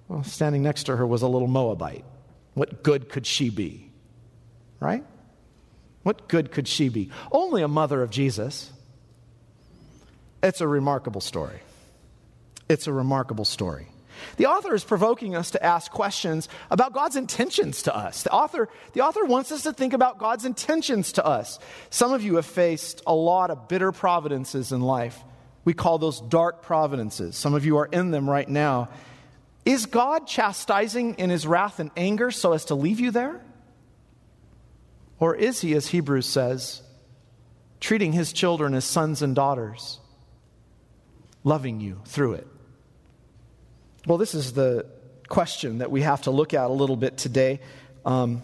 Well, 0.07 0.23
standing 0.23 0.63
next 0.63 0.85
to 0.85 0.95
her 0.95 1.05
was 1.05 1.21
a 1.23 1.27
little 1.27 1.47
Moabite. 1.47 2.05
What 2.53 2.83
good 2.83 3.09
could 3.09 3.25
she 3.25 3.49
be? 3.49 3.91
Right? 4.79 5.03
What 6.03 6.27
good 6.27 6.51
could 6.51 6.67
she 6.67 6.89
be? 6.89 7.09
Only 7.31 7.63
a 7.63 7.67
mother 7.67 8.03
of 8.03 8.11
Jesus. 8.11 8.71
It's 10.43 10.61
a 10.61 10.67
remarkable 10.67 11.21
story. 11.21 11.59
It's 12.69 12.85
a 12.85 12.93
remarkable 12.93 13.45
story. 13.45 13.87
The 14.37 14.47
author 14.47 14.73
is 14.73 14.83
provoking 14.83 15.35
us 15.35 15.51
to 15.51 15.63
ask 15.63 15.91
questions 15.91 16.49
about 16.69 16.93
God's 16.93 17.15
intentions 17.15 17.83
to 17.83 17.95
us. 17.95 18.23
The 18.23 18.31
author, 18.31 18.69
the 18.93 19.01
author 19.01 19.25
wants 19.25 19.51
us 19.51 19.63
to 19.63 19.73
think 19.73 19.93
about 19.93 20.19
God's 20.19 20.45
intentions 20.45 21.13
to 21.13 21.25
us. 21.25 21.59
Some 21.89 22.13
of 22.13 22.23
you 22.23 22.35
have 22.35 22.45
faced 22.45 23.01
a 23.07 23.13
lot 23.13 23.51
of 23.51 23.67
bitter 23.67 23.91
providences 23.91 24.71
in 24.71 24.81
life. 24.81 25.23
We 25.63 25.73
call 25.73 25.97
those 25.97 26.21
dark 26.21 26.61
providences. 26.61 27.35
Some 27.35 27.53
of 27.53 27.65
you 27.65 27.77
are 27.77 27.87
in 27.87 28.11
them 28.11 28.29
right 28.29 28.47
now. 28.47 28.89
Is 29.65 29.87
God 29.87 30.27
chastising 30.27 31.15
in 31.15 31.31
his 31.31 31.47
wrath 31.47 31.79
and 31.79 31.89
anger 31.97 32.29
so 32.29 32.53
as 32.53 32.65
to 32.65 32.75
leave 32.75 32.99
you 32.99 33.09
there? 33.11 33.41
Or 35.19 35.35
is 35.35 35.61
he, 35.61 35.73
as 35.73 35.87
Hebrews 35.87 36.27
says, 36.27 36.83
treating 37.79 38.11
his 38.11 38.31
children 38.31 38.73
as 38.73 38.85
sons 38.85 39.21
and 39.21 39.33
daughters, 39.33 39.99
loving 41.43 41.79
you 41.79 42.01
through 42.05 42.33
it? 42.33 42.47
Well, 44.05 44.19
this 44.19 44.35
is 44.35 44.53
the 44.53 44.85
question 45.29 45.79
that 45.79 45.89
we 45.89 46.01
have 46.01 46.23
to 46.23 46.31
look 46.31 46.53
at 46.53 46.69
a 46.69 46.73
little 46.73 46.95
bit 46.95 47.17
today. 47.17 47.59
Um, 48.05 48.43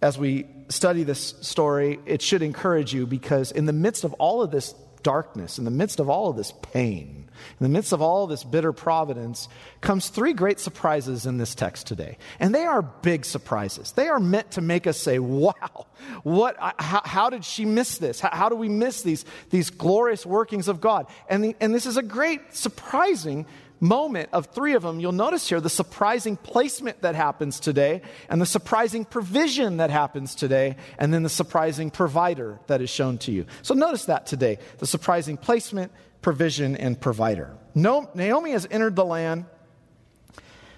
as 0.00 0.16
we 0.16 0.46
study 0.70 1.02
this 1.02 1.34
story, 1.42 2.00
it 2.06 2.22
should 2.22 2.40
encourage 2.40 2.94
you 2.94 3.06
because, 3.06 3.52
in 3.52 3.66
the 3.66 3.74
midst 3.74 4.04
of 4.04 4.14
all 4.14 4.42
of 4.42 4.50
this 4.50 4.74
darkness, 5.02 5.58
in 5.58 5.66
the 5.66 5.70
midst 5.70 6.00
of 6.00 6.08
all 6.08 6.30
of 6.30 6.36
this 6.36 6.54
pain, 6.62 7.28
in 7.60 7.64
the 7.64 7.68
midst 7.68 7.92
of 7.92 8.00
all 8.00 8.26
this 8.26 8.44
bitter 8.44 8.72
providence, 8.72 9.48
comes 9.82 10.08
three 10.08 10.32
great 10.32 10.58
surprises 10.58 11.26
in 11.26 11.36
this 11.36 11.54
text 11.54 11.86
today. 11.86 12.16
And 12.40 12.54
they 12.54 12.64
are 12.64 12.80
big 12.80 13.26
surprises. 13.26 13.92
They 13.92 14.08
are 14.08 14.18
meant 14.18 14.52
to 14.52 14.62
make 14.62 14.86
us 14.86 14.98
say, 14.98 15.18
wow, 15.18 15.86
what, 16.22 16.56
how, 16.58 17.02
how 17.04 17.28
did 17.28 17.44
she 17.44 17.66
miss 17.66 17.98
this? 17.98 18.20
How, 18.20 18.30
how, 18.32 18.48
do 18.48 18.56
we 18.56 18.70
miss 18.70 19.02
these, 19.02 19.26
these 19.50 19.68
glorious 19.68 20.24
workings 20.24 20.66
of 20.66 20.80
God? 20.80 21.06
And, 21.28 21.44
the, 21.44 21.56
and 21.60 21.74
this 21.74 21.84
is 21.84 21.98
a 21.98 22.02
great, 22.02 22.54
surprising 22.54 23.44
moment 23.80 24.28
of 24.32 24.46
three 24.46 24.74
of 24.74 24.82
them, 24.82 25.00
you'll 25.00 25.12
notice 25.12 25.48
here 25.48 25.60
the 25.60 25.70
surprising 25.70 26.36
placement 26.36 27.02
that 27.02 27.14
happens 27.14 27.60
today, 27.60 28.02
and 28.28 28.40
the 28.40 28.46
surprising 28.46 29.04
provision 29.04 29.78
that 29.78 29.90
happens 29.90 30.34
today, 30.34 30.76
and 30.98 31.12
then 31.12 31.22
the 31.22 31.28
surprising 31.28 31.90
provider 31.90 32.58
that 32.66 32.80
is 32.80 32.90
shown 32.90 33.18
to 33.18 33.32
you. 33.32 33.46
So 33.62 33.74
notice 33.74 34.06
that 34.06 34.26
today 34.26 34.58
the 34.78 34.86
surprising 34.86 35.36
placement, 35.36 35.92
provision, 36.22 36.76
and 36.76 37.00
provider. 37.00 37.56
No, 37.74 38.10
Naomi 38.14 38.52
has 38.52 38.66
entered 38.70 38.96
the 38.96 39.04
land. 39.04 39.46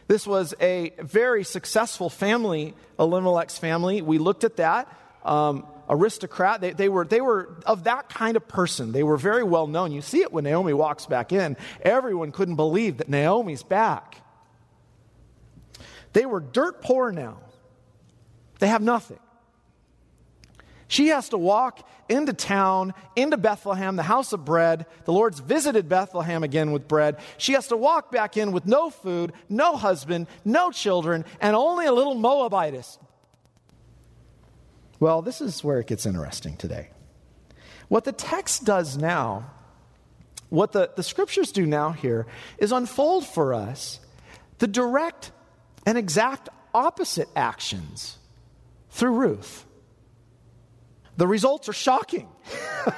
This 0.06 0.26
was 0.26 0.54
a 0.60 0.92
very 0.98 1.44
successful 1.44 2.10
family, 2.10 2.74
Elimelech's 2.98 3.58
family. 3.58 4.02
We 4.02 4.18
looked 4.18 4.44
at 4.44 4.56
that. 4.56 4.92
Um, 5.24 5.66
aristocrat. 5.90 6.60
They, 6.60 6.72
they, 6.72 6.88
were, 6.88 7.04
they 7.04 7.20
were 7.20 7.58
of 7.66 7.84
that 7.84 8.08
kind 8.08 8.36
of 8.36 8.48
person. 8.48 8.92
They 8.92 9.02
were 9.02 9.16
very 9.16 9.42
well 9.42 9.66
known. 9.66 9.92
You 9.92 10.00
see 10.00 10.22
it 10.22 10.32
when 10.32 10.44
Naomi 10.44 10.72
walks 10.72 11.04
back 11.04 11.32
in. 11.32 11.56
Everyone 11.82 12.32
couldn't 12.32 12.56
believe 12.56 12.98
that 12.98 13.08
Naomi's 13.08 13.62
back. 13.62 14.16
They 16.12 16.24
were 16.24 16.40
dirt 16.40 16.80
poor 16.80 17.12
now, 17.12 17.38
they 18.60 18.68
have 18.68 18.82
nothing. 18.82 19.18
She 20.88 21.08
has 21.08 21.28
to 21.28 21.38
walk 21.38 21.88
into 22.08 22.32
town, 22.32 22.94
into 23.14 23.36
Bethlehem, 23.36 23.94
the 23.94 24.02
house 24.02 24.32
of 24.32 24.44
bread. 24.44 24.86
The 25.04 25.12
Lord's 25.12 25.38
visited 25.38 25.88
Bethlehem 25.88 26.42
again 26.42 26.72
with 26.72 26.88
bread. 26.88 27.18
She 27.38 27.52
has 27.52 27.68
to 27.68 27.76
walk 27.76 28.10
back 28.10 28.36
in 28.36 28.50
with 28.50 28.66
no 28.66 28.90
food, 28.90 29.32
no 29.48 29.76
husband, 29.76 30.26
no 30.44 30.72
children, 30.72 31.24
and 31.40 31.54
only 31.54 31.86
a 31.86 31.92
little 31.92 32.16
Moabitess 32.16 32.98
well, 35.00 35.22
this 35.22 35.40
is 35.40 35.64
where 35.64 35.80
it 35.80 35.86
gets 35.86 36.04
interesting 36.04 36.56
today. 36.56 36.90
What 37.88 38.04
the 38.04 38.12
text 38.12 38.64
does 38.64 38.98
now, 38.98 39.50
what 40.50 40.72
the, 40.72 40.90
the 40.94 41.02
scriptures 41.02 41.50
do 41.50 41.66
now 41.66 41.90
here, 41.90 42.26
is 42.58 42.70
unfold 42.70 43.26
for 43.26 43.54
us 43.54 43.98
the 44.58 44.68
direct 44.68 45.32
and 45.86 45.96
exact 45.96 46.50
opposite 46.74 47.28
actions 47.34 48.18
through 48.90 49.12
Ruth. 49.12 49.64
The 51.16 51.26
results 51.26 51.68
are 51.68 51.74
shocking. 51.74 52.28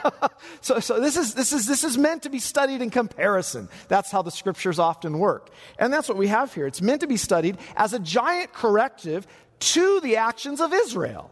so 0.60 0.80
so 0.80 1.00
this, 1.00 1.16
is, 1.16 1.34
this, 1.34 1.52
is, 1.52 1.66
this 1.66 1.84
is 1.84 1.96
meant 1.96 2.24
to 2.24 2.30
be 2.30 2.38
studied 2.38 2.82
in 2.82 2.90
comparison. 2.90 3.68
That's 3.88 4.10
how 4.10 4.22
the 4.22 4.30
scriptures 4.30 4.78
often 4.78 5.18
work. 5.18 5.50
And 5.78 5.92
that's 5.92 6.08
what 6.08 6.18
we 6.18 6.28
have 6.28 6.52
here. 6.52 6.66
It's 6.66 6.82
meant 6.82 7.00
to 7.00 7.06
be 7.06 7.16
studied 7.16 7.58
as 7.76 7.92
a 7.92 7.98
giant 7.98 8.52
corrective 8.52 9.26
to 9.60 10.00
the 10.00 10.16
actions 10.16 10.60
of 10.60 10.72
Israel 10.72 11.30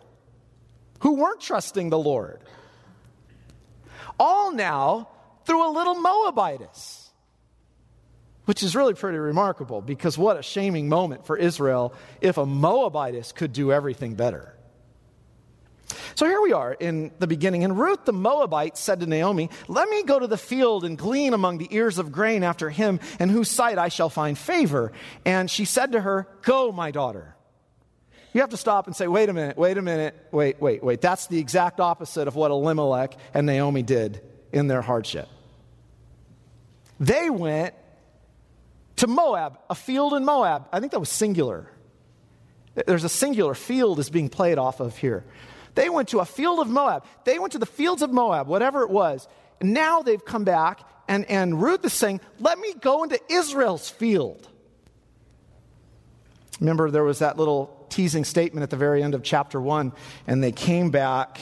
who 1.01 1.15
weren't 1.15 1.41
trusting 1.41 1.91
the 1.91 1.99
Lord. 1.99 2.41
All 4.19 4.53
now 4.53 5.09
through 5.45 5.69
a 5.69 5.73
little 5.73 5.95
Moabitess, 5.95 7.11
which 8.45 8.63
is 8.63 8.77
really 8.77 8.95
pretty 8.95 9.19
remarkable 9.19 9.81
because 9.81 10.17
what 10.17 10.39
a 10.39 10.43
shaming 10.43 10.89
moment 10.89 11.27
for 11.27 11.37
Israel 11.37 11.95
if 12.21 12.39
a 12.39 12.47
Moabitess 12.47 13.33
could 13.33 13.53
do 13.53 13.73
everything 13.73 14.15
better. 14.15 14.55
So 16.15 16.27
here 16.27 16.41
we 16.41 16.53
are 16.53 16.73
in 16.73 17.13
the 17.19 17.27
beginning. 17.27 17.65
And 17.65 17.79
Ruth 17.79 18.05
the 18.05 18.13
Moabite 18.13 18.77
said 18.77 19.01
to 19.01 19.07
Naomi, 19.07 19.51
Let 19.69 19.89
me 19.89 20.03
go 20.03 20.19
to 20.19 20.27
the 20.27 20.37
field 20.37 20.85
and 20.85 20.99
glean 20.99 21.35
among 21.35 21.59
the 21.59 21.69
ears 21.71 21.99
of 21.99 22.13
grain 22.13 22.43
after 22.43 22.71
him, 22.71 23.01
in 23.19 23.29
whose 23.29 23.51
sight 23.51 23.79
I 23.79 23.89
shall 23.89 24.11
find 24.11 24.37
favor. 24.37 24.93
And 25.25 25.51
she 25.51 25.65
said 25.65 25.93
to 25.93 26.01
her, 26.01 26.29
Go, 26.43 26.73
my 26.73 26.91
daughter. 26.91 27.37
You 28.33 28.41
have 28.43 28.51
to 28.51 28.57
stop 28.57 28.87
and 28.87 28.95
say, 28.95 29.09
wait 29.09 29.29
a 29.29 29.33
minute, 29.33 29.57
wait 29.57 29.77
a 29.77 29.83
minute, 29.83 30.15
wait, 30.31 30.61
wait, 30.61 30.85
wait. 30.85 31.01
That's 31.01 31.27
the 31.27 31.39
exact 31.39 31.81
opposite 31.81 32.29
of 32.29 32.37
what 32.37 32.51
Elimelech 32.51 33.17
and 33.35 33.47
Naomi 33.47 33.83
did 33.83 34.21
in 34.53 34.69
their 34.69 34.83
hardship. 34.83 35.29
They 37.01 37.31
went 37.31 37.75
to 38.97 39.07
Moab, 39.07 39.59
a 39.69 39.75
field 39.75 40.13
in 40.15 40.25
Moab. 40.25 40.69
I 40.73 40.79
think 40.79 40.93
that 40.93 41.01
was 41.01 41.09
singular. 41.09 41.67
There's 42.87 43.05
a 43.05 43.09
singular 43.09 43.55
field 43.55 43.99
is 43.99 44.11
being 44.11 44.29
played 44.29 44.59
off 44.59 44.81
of 44.81 44.97
here. 44.97 45.25
They 45.75 45.89
went 45.89 46.09
to 46.11 46.21
a 46.21 46.25
field 46.25 46.61
of 46.61 46.69
Moab. 46.69 47.05
They 47.25 47.39
went 47.39 47.53
to 47.53 47.59
the 47.59 47.67
fields 47.67 48.03
of 48.03 48.13
Moab, 48.13 48.47
whatever 48.47 48.83
it 48.83 48.91
was. 48.91 49.27
Now 49.63 50.03
they've 50.03 50.25
come 50.25 50.45
back, 50.45 50.81
and, 51.09 51.25
and 51.27 51.61
Ruth 51.61 51.85
is 51.85 51.93
saying, 51.93 52.21
Let 52.39 52.59
me 52.59 52.75
go 52.75 53.03
into 53.03 53.19
Israel's 53.29 53.89
field. 53.89 54.47
Remember, 56.61 56.91
there 56.91 57.05
was 57.05 57.21
that 57.21 57.39
little 57.39 57.80
teasing 58.01 58.25
statement 58.25 58.63
at 58.63 58.71
the 58.71 58.79
very 58.79 59.03
end 59.03 59.15
of 59.15 59.23
chapter 59.23 59.61
1. 59.61 59.93
And 60.27 60.43
they 60.43 60.53
came 60.53 60.91
back 60.91 61.39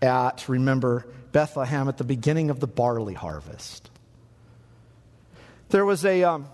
at, 0.00 0.48
remember, 0.48 1.04
Bethlehem 1.32 1.88
at 1.88 1.98
the 1.98 2.04
beginning 2.04 2.48
of 2.48 2.60
the 2.60 2.68
barley 2.68 3.14
harvest. 3.14 3.90
There 5.70 5.84
was 5.84 6.04
a, 6.04 6.22
um, 6.22 6.46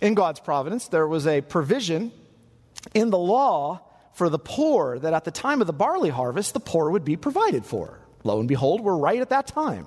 in 0.00 0.14
God's 0.14 0.40
providence, 0.40 0.88
there 0.88 1.06
was 1.06 1.28
a 1.28 1.42
provision 1.42 2.10
in 2.92 3.10
the 3.10 3.18
law 3.18 3.82
for 4.14 4.28
the 4.28 4.38
poor 4.38 4.98
that 4.98 5.14
at 5.14 5.22
the 5.22 5.30
time 5.30 5.60
of 5.60 5.68
the 5.68 5.72
barley 5.72 6.10
harvest, 6.10 6.52
the 6.52 6.60
poor 6.60 6.90
would 6.90 7.04
be 7.04 7.16
provided 7.16 7.64
for. 7.64 8.00
Lo 8.24 8.40
and 8.40 8.48
behold, 8.48 8.80
we're 8.80 8.96
right 8.96 9.20
at 9.20 9.28
that 9.28 9.46
time. 9.46 9.86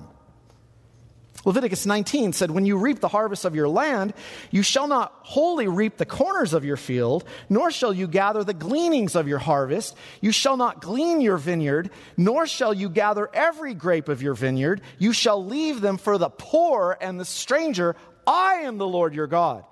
Leviticus 1.45 1.85
19 1.85 2.33
said, 2.33 2.49
When 2.49 2.65
you 2.65 2.75
reap 2.77 2.99
the 2.99 3.07
harvest 3.07 3.45
of 3.45 3.55
your 3.55 3.69
land, 3.69 4.13
you 4.49 4.63
shall 4.63 4.87
not 4.87 5.13
wholly 5.21 5.67
reap 5.67 5.97
the 5.97 6.05
corners 6.05 6.53
of 6.53 6.65
your 6.65 6.75
field, 6.75 7.23
nor 7.49 7.69
shall 7.69 7.93
you 7.93 8.07
gather 8.07 8.43
the 8.43 8.53
gleanings 8.53 9.15
of 9.15 9.27
your 9.27 9.37
harvest. 9.37 9.95
You 10.21 10.31
shall 10.31 10.57
not 10.57 10.81
glean 10.81 11.21
your 11.21 11.37
vineyard, 11.37 11.91
nor 12.17 12.47
shall 12.47 12.73
you 12.73 12.89
gather 12.89 13.29
every 13.31 13.75
grape 13.75 14.09
of 14.09 14.23
your 14.23 14.33
vineyard. 14.33 14.81
You 14.97 15.13
shall 15.13 15.45
leave 15.45 15.81
them 15.81 15.97
for 15.97 16.17
the 16.17 16.29
poor 16.29 16.97
and 16.99 17.19
the 17.19 17.25
stranger. 17.25 17.95
I 18.25 18.61
am 18.63 18.79
the 18.79 18.87
Lord 18.87 19.13
your 19.13 19.27
God. 19.27 19.63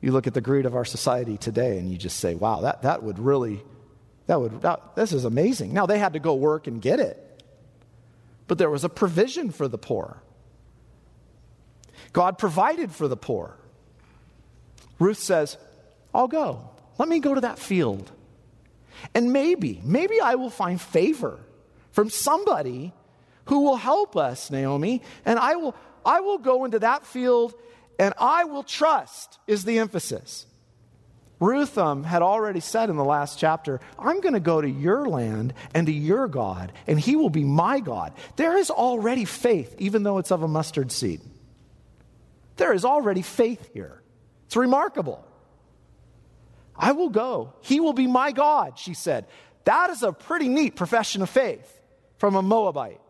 You 0.00 0.12
look 0.12 0.26
at 0.26 0.34
the 0.34 0.40
greed 0.40 0.66
of 0.66 0.74
our 0.74 0.84
society 0.84 1.38
today 1.38 1.78
and 1.78 1.90
you 1.90 1.96
just 1.96 2.18
say, 2.18 2.34
wow, 2.34 2.62
that, 2.62 2.82
that 2.82 3.02
would 3.04 3.18
really, 3.18 3.62
that 4.26 4.40
would, 4.40 4.62
that, 4.62 4.96
this 4.96 5.12
is 5.12 5.24
amazing. 5.24 5.72
Now 5.72 5.86
they 5.86 5.98
had 5.98 6.14
to 6.14 6.18
go 6.18 6.34
work 6.34 6.66
and 6.66 6.82
get 6.82 6.98
it. 6.98 7.22
But 8.48 8.58
there 8.58 8.70
was 8.70 8.84
a 8.84 8.88
provision 8.88 9.50
for 9.50 9.68
the 9.68 9.78
poor. 9.78 10.22
God 12.16 12.38
provided 12.38 12.92
for 12.92 13.08
the 13.08 13.16
poor. 13.16 13.58
Ruth 14.98 15.18
says, 15.18 15.58
I'll 16.14 16.28
go. 16.28 16.70
Let 16.96 17.10
me 17.10 17.20
go 17.20 17.34
to 17.34 17.42
that 17.42 17.58
field. 17.58 18.10
And 19.14 19.34
maybe, 19.34 19.82
maybe 19.84 20.18
I 20.18 20.36
will 20.36 20.48
find 20.48 20.80
favor 20.80 21.38
from 21.92 22.08
somebody 22.08 22.94
who 23.48 23.60
will 23.64 23.76
help 23.76 24.16
us, 24.16 24.50
Naomi, 24.50 25.02
and 25.26 25.38
I 25.38 25.56
will 25.56 25.76
I 26.06 26.20
will 26.20 26.38
go 26.38 26.64
into 26.64 26.78
that 26.78 27.04
field 27.04 27.52
and 27.98 28.14
I 28.18 28.44
will 28.44 28.62
trust 28.62 29.38
is 29.46 29.66
the 29.66 29.78
emphasis. 29.78 30.46
Ruth 31.38 31.76
um, 31.76 32.02
had 32.02 32.22
already 32.22 32.60
said 32.60 32.88
in 32.88 32.96
the 32.96 33.04
last 33.04 33.38
chapter, 33.38 33.78
I'm 33.98 34.22
going 34.22 34.32
to 34.32 34.40
go 34.40 34.62
to 34.62 34.70
your 34.70 35.06
land 35.06 35.52
and 35.74 35.86
to 35.86 35.92
your 35.92 36.28
God, 36.28 36.72
and 36.86 36.98
he 36.98 37.14
will 37.14 37.28
be 37.28 37.44
my 37.44 37.80
God. 37.80 38.14
There 38.36 38.56
is 38.56 38.70
already 38.70 39.26
faith, 39.26 39.74
even 39.76 40.02
though 40.02 40.16
it's 40.16 40.32
of 40.32 40.42
a 40.42 40.48
mustard 40.48 40.90
seed. 40.90 41.20
There 42.56 42.72
is 42.72 42.84
already 42.84 43.22
faith 43.22 43.70
here. 43.72 44.02
It's 44.46 44.56
remarkable. 44.56 45.24
I 46.74 46.92
will 46.92 47.10
go. 47.10 47.54
He 47.60 47.80
will 47.80 47.92
be 47.92 48.06
my 48.06 48.32
God, 48.32 48.78
she 48.78 48.94
said. 48.94 49.26
That 49.64 49.90
is 49.90 50.02
a 50.02 50.12
pretty 50.12 50.48
neat 50.48 50.76
profession 50.76 51.22
of 51.22 51.30
faith 51.30 51.80
from 52.18 52.34
a 52.34 52.42
Moabite. 52.42 53.00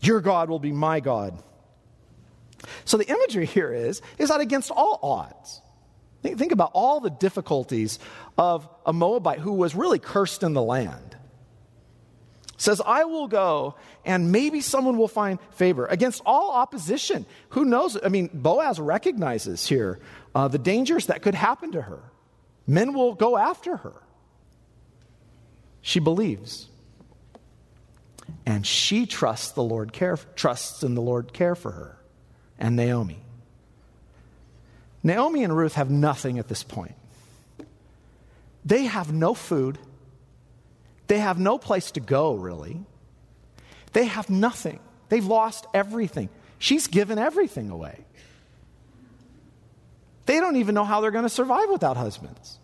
Your 0.00 0.20
God 0.20 0.48
will 0.48 0.58
be 0.58 0.72
my 0.72 1.00
God. 1.00 1.42
So 2.84 2.96
the 2.96 3.08
imagery 3.08 3.46
here 3.46 3.72
is, 3.72 4.02
is 4.18 4.28
that 4.28 4.40
against 4.40 4.70
all 4.70 4.98
odds, 5.02 5.60
Think 6.22 6.52
about 6.52 6.72
all 6.74 7.00
the 7.00 7.10
difficulties 7.10 7.98
of 8.36 8.68
a 8.84 8.92
Moabite 8.92 9.38
who 9.38 9.52
was 9.52 9.74
really 9.74 9.98
cursed 9.98 10.42
in 10.42 10.52
the 10.52 10.62
land. 10.62 11.09
Says, 12.60 12.82
I 12.84 13.04
will 13.04 13.26
go 13.26 13.76
and 14.04 14.32
maybe 14.32 14.60
someone 14.60 14.98
will 14.98 15.08
find 15.08 15.38
favor 15.52 15.86
against 15.86 16.20
all 16.26 16.52
opposition. 16.52 17.24
Who 17.50 17.64
knows? 17.64 17.96
I 18.04 18.08
mean, 18.08 18.28
Boaz 18.34 18.78
recognizes 18.78 19.66
here 19.66 19.98
uh, 20.34 20.46
the 20.48 20.58
dangers 20.58 21.06
that 21.06 21.22
could 21.22 21.34
happen 21.34 21.72
to 21.72 21.80
her. 21.80 22.02
Men 22.66 22.92
will 22.92 23.14
go 23.14 23.38
after 23.38 23.78
her. 23.78 23.94
She 25.80 26.00
believes. 26.00 26.68
And 28.44 28.66
she 28.66 29.06
trusts 29.06 29.52
the 29.52 29.62
Lord 29.62 29.94
care, 29.94 30.18
trusts 30.36 30.82
in 30.82 30.94
the 30.94 31.00
Lord 31.00 31.32
care 31.32 31.54
for 31.54 31.70
her 31.70 31.96
and 32.58 32.76
Naomi. 32.76 33.22
Naomi 35.02 35.44
and 35.44 35.56
Ruth 35.56 35.76
have 35.76 35.90
nothing 35.90 36.38
at 36.38 36.48
this 36.48 36.62
point. 36.62 36.94
They 38.66 38.84
have 38.84 39.14
no 39.14 39.32
food. 39.32 39.78
They 41.10 41.18
have 41.18 41.40
no 41.40 41.58
place 41.58 41.90
to 41.90 42.00
go, 42.00 42.34
really. 42.34 42.80
They 43.92 44.04
have 44.04 44.30
nothing. 44.30 44.78
They've 45.08 45.26
lost 45.26 45.66
everything. 45.74 46.28
She's 46.60 46.86
given 46.86 47.18
everything 47.18 47.70
away. 47.70 48.04
They 50.26 50.38
don't 50.38 50.54
even 50.54 50.76
know 50.76 50.84
how 50.84 51.00
they're 51.00 51.10
going 51.10 51.24
to 51.24 51.28
survive 51.28 51.68
without 51.68 51.96
husbands. 51.96 52.60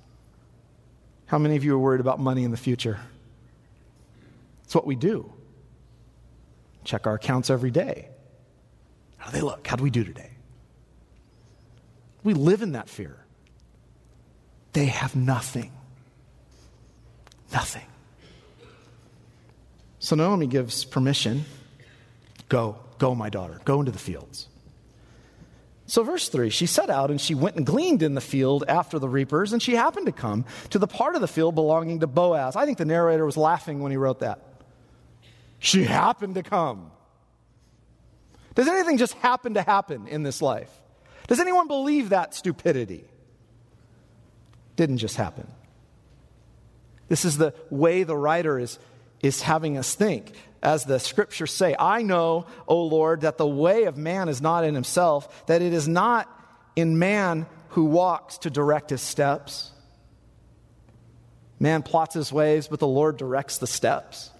How 1.26 1.38
many 1.38 1.56
of 1.56 1.64
you 1.64 1.74
are 1.74 1.78
worried 1.78 2.00
about 2.00 2.20
money 2.20 2.44
in 2.44 2.52
the 2.52 2.56
future? 2.56 3.00
It's 4.62 4.76
what 4.76 4.86
we 4.86 4.94
do. 4.94 5.32
Check 6.84 7.08
our 7.08 7.14
accounts 7.14 7.50
every 7.50 7.72
day. 7.72 8.10
How 9.16 9.32
do 9.32 9.38
they 9.38 9.42
look? 9.42 9.66
How 9.66 9.74
do 9.74 9.82
we 9.82 9.90
do 9.90 10.04
today? 10.04 10.30
We 12.22 12.32
live 12.32 12.62
in 12.62 12.72
that 12.72 12.88
fear. 12.88 13.16
They 14.72 14.84
have 14.84 15.16
nothing. 15.16 15.72
Nothing. 17.52 17.82
So 20.06 20.14
Naomi 20.14 20.46
gives 20.46 20.84
permission 20.84 21.44
go, 22.48 22.78
go, 22.98 23.12
my 23.16 23.28
daughter, 23.28 23.60
go 23.64 23.80
into 23.80 23.90
the 23.90 23.98
fields. 23.98 24.46
So, 25.86 26.04
verse 26.04 26.28
3 26.28 26.48
she 26.48 26.66
set 26.66 26.90
out 26.90 27.10
and 27.10 27.20
she 27.20 27.34
went 27.34 27.56
and 27.56 27.66
gleaned 27.66 28.04
in 28.04 28.14
the 28.14 28.20
field 28.20 28.62
after 28.68 29.00
the 29.00 29.08
reapers, 29.08 29.52
and 29.52 29.60
she 29.60 29.74
happened 29.74 30.06
to 30.06 30.12
come 30.12 30.44
to 30.70 30.78
the 30.78 30.86
part 30.86 31.16
of 31.16 31.22
the 31.22 31.26
field 31.26 31.56
belonging 31.56 31.98
to 32.00 32.06
Boaz. 32.06 32.54
I 32.54 32.66
think 32.66 32.78
the 32.78 32.84
narrator 32.84 33.26
was 33.26 33.36
laughing 33.36 33.80
when 33.80 33.90
he 33.90 33.96
wrote 33.96 34.20
that. 34.20 34.38
She 35.58 35.82
happened 35.82 36.36
to 36.36 36.44
come. 36.44 36.92
Does 38.54 38.68
anything 38.68 38.98
just 38.98 39.14
happen 39.14 39.54
to 39.54 39.62
happen 39.62 40.06
in 40.06 40.22
this 40.22 40.40
life? 40.40 40.70
Does 41.26 41.40
anyone 41.40 41.66
believe 41.66 42.10
that 42.10 42.32
stupidity? 42.32 43.02
Didn't 44.76 44.98
just 44.98 45.16
happen. 45.16 45.48
This 47.08 47.24
is 47.24 47.38
the 47.38 47.54
way 47.70 48.04
the 48.04 48.16
writer 48.16 48.56
is, 48.60 48.78
is 49.22 49.42
having 49.42 49.76
us 49.78 49.94
think. 49.94 50.32
As 50.62 50.84
the 50.84 50.98
scriptures 50.98 51.52
say, 51.52 51.76
I 51.78 52.02
know, 52.02 52.46
O 52.66 52.82
Lord, 52.82 53.20
that 53.20 53.38
the 53.38 53.46
way 53.46 53.84
of 53.84 53.96
man 53.96 54.28
is 54.28 54.40
not 54.40 54.64
in 54.64 54.74
himself, 54.74 55.46
that 55.46 55.62
it 55.62 55.72
is 55.72 55.86
not 55.86 56.28
in 56.74 56.98
man 56.98 57.46
who 57.70 57.84
walks 57.84 58.38
to 58.38 58.50
direct 58.50 58.90
his 58.90 59.02
steps. 59.02 59.70
Man 61.60 61.82
plots 61.82 62.14
his 62.14 62.32
ways, 62.32 62.68
but 62.68 62.80
the 62.80 62.86
Lord 62.86 63.16
directs 63.16 63.58
the 63.58 63.66
steps. 63.66 64.30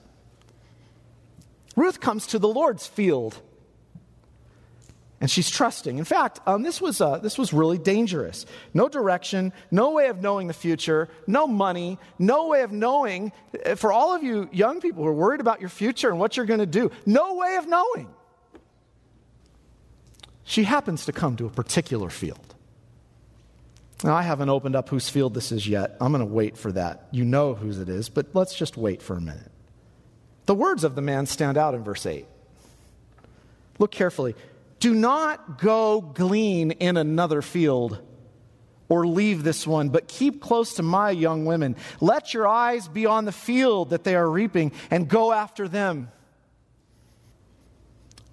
Ruth 1.76 2.00
comes 2.00 2.26
to 2.28 2.38
the 2.38 2.48
Lord's 2.48 2.86
field 2.86 3.40
and 5.20 5.30
she's 5.30 5.48
trusting. 5.48 5.98
In 5.98 6.04
fact, 6.04 6.40
um, 6.46 6.62
this, 6.62 6.80
was, 6.80 7.00
uh, 7.00 7.18
this 7.18 7.38
was 7.38 7.52
really 7.52 7.78
dangerous. 7.78 8.44
No 8.74 8.88
direction, 8.88 9.52
no 9.70 9.92
way 9.92 10.08
of 10.08 10.20
knowing 10.20 10.46
the 10.46 10.54
future, 10.54 11.08
no 11.26 11.46
money, 11.46 11.98
no 12.18 12.48
way 12.48 12.62
of 12.62 12.70
knowing. 12.70 13.32
Uh, 13.64 13.76
for 13.76 13.92
all 13.92 14.14
of 14.14 14.22
you 14.22 14.48
young 14.52 14.80
people 14.80 15.02
who 15.02 15.08
are 15.08 15.14
worried 15.14 15.40
about 15.40 15.60
your 15.60 15.70
future 15.70 16.10
and 16.10 16.18
what 16.18 16.36
you're 16.36 16.46
going 16.46 16.60
to 16.60 16.66
do, 16.66 16.90
no 17.06 17.34
way 17.34 17.56
of 17.56 17.66
knowing. 17.66 18.08
She 20.44 20.64
happens 20.64 21.06
to 21.06 21.12
come 21.12 21.36
to 21.36 21.46
a 21.46 21.50
particular 21.50 22.10
field. 22.10 22.54
Now, 24.04 24.14
I 24.14 24.22
haven't 24.22 24.50
opened 24.50 24.76
up 24.76 24.90
whose 24.90 25.08
field 25.08 25.32
this 25.32 25.50
is 25.50 25.66
yet. 25.66 25.96
I'm 26.00 26.12
going 26.12 26.20
to 26.20 26.32
wait 26.32 26.58
for 26.58 26.70
that. 26.72 27.08
You 27.10 27.24
know 27.24 27.54
whose 27.54 27.78
it 27.78 27.88
is, 27.88 28.10
but 28.10 28.26
let's 28.34 28.54
just 28.54 28.76
wait 28.76 29.00
for 29.00 29.16
a 29.16 29.20
minute. 29.20 29.50
The 30.44 30.54
words 30.54 30.84
of 30.84 30.94
the 30.94 31.00
man 31.00 31.24
stand 31.26 31.56
out 31.56 31.74
in 31.74 31.82
verse 31.82 32.04
8. 32.04 32.26
Look 33.78 33.90
carefully. 33.90 34.36
Do 34.78 34.94
not 34.94 35.58
go 35.58 36.00
glean 36.00 36.70
in 36.72 36.96
another 36.96 37.42
field 37.42 38.02
or 38.88 39.06
leave 39.06 39.42
this 39.42 39.66
one, 39.66 39.88
but 39.88 40.06
keep 40.06 40.40
close 40.40 40.74
to 40.74 40.82
my 40.82 41.10
young 41.10 41.44
women. 41.44 41.76
Let 42.00 42.34
your 42.34 42.46
eyes 42.46 42.86
be 42.88 43.06
on 43.06 43.24
the 43.24 43.32
field 43.32 43.90
that 43.90 44.04
they 44.04 44.14
are 44.14 44.28
reaping 44.28 44.72
and 44.90 45.08
go 45.08 45.32
after 45.32 45.66
them. 45.66 46.10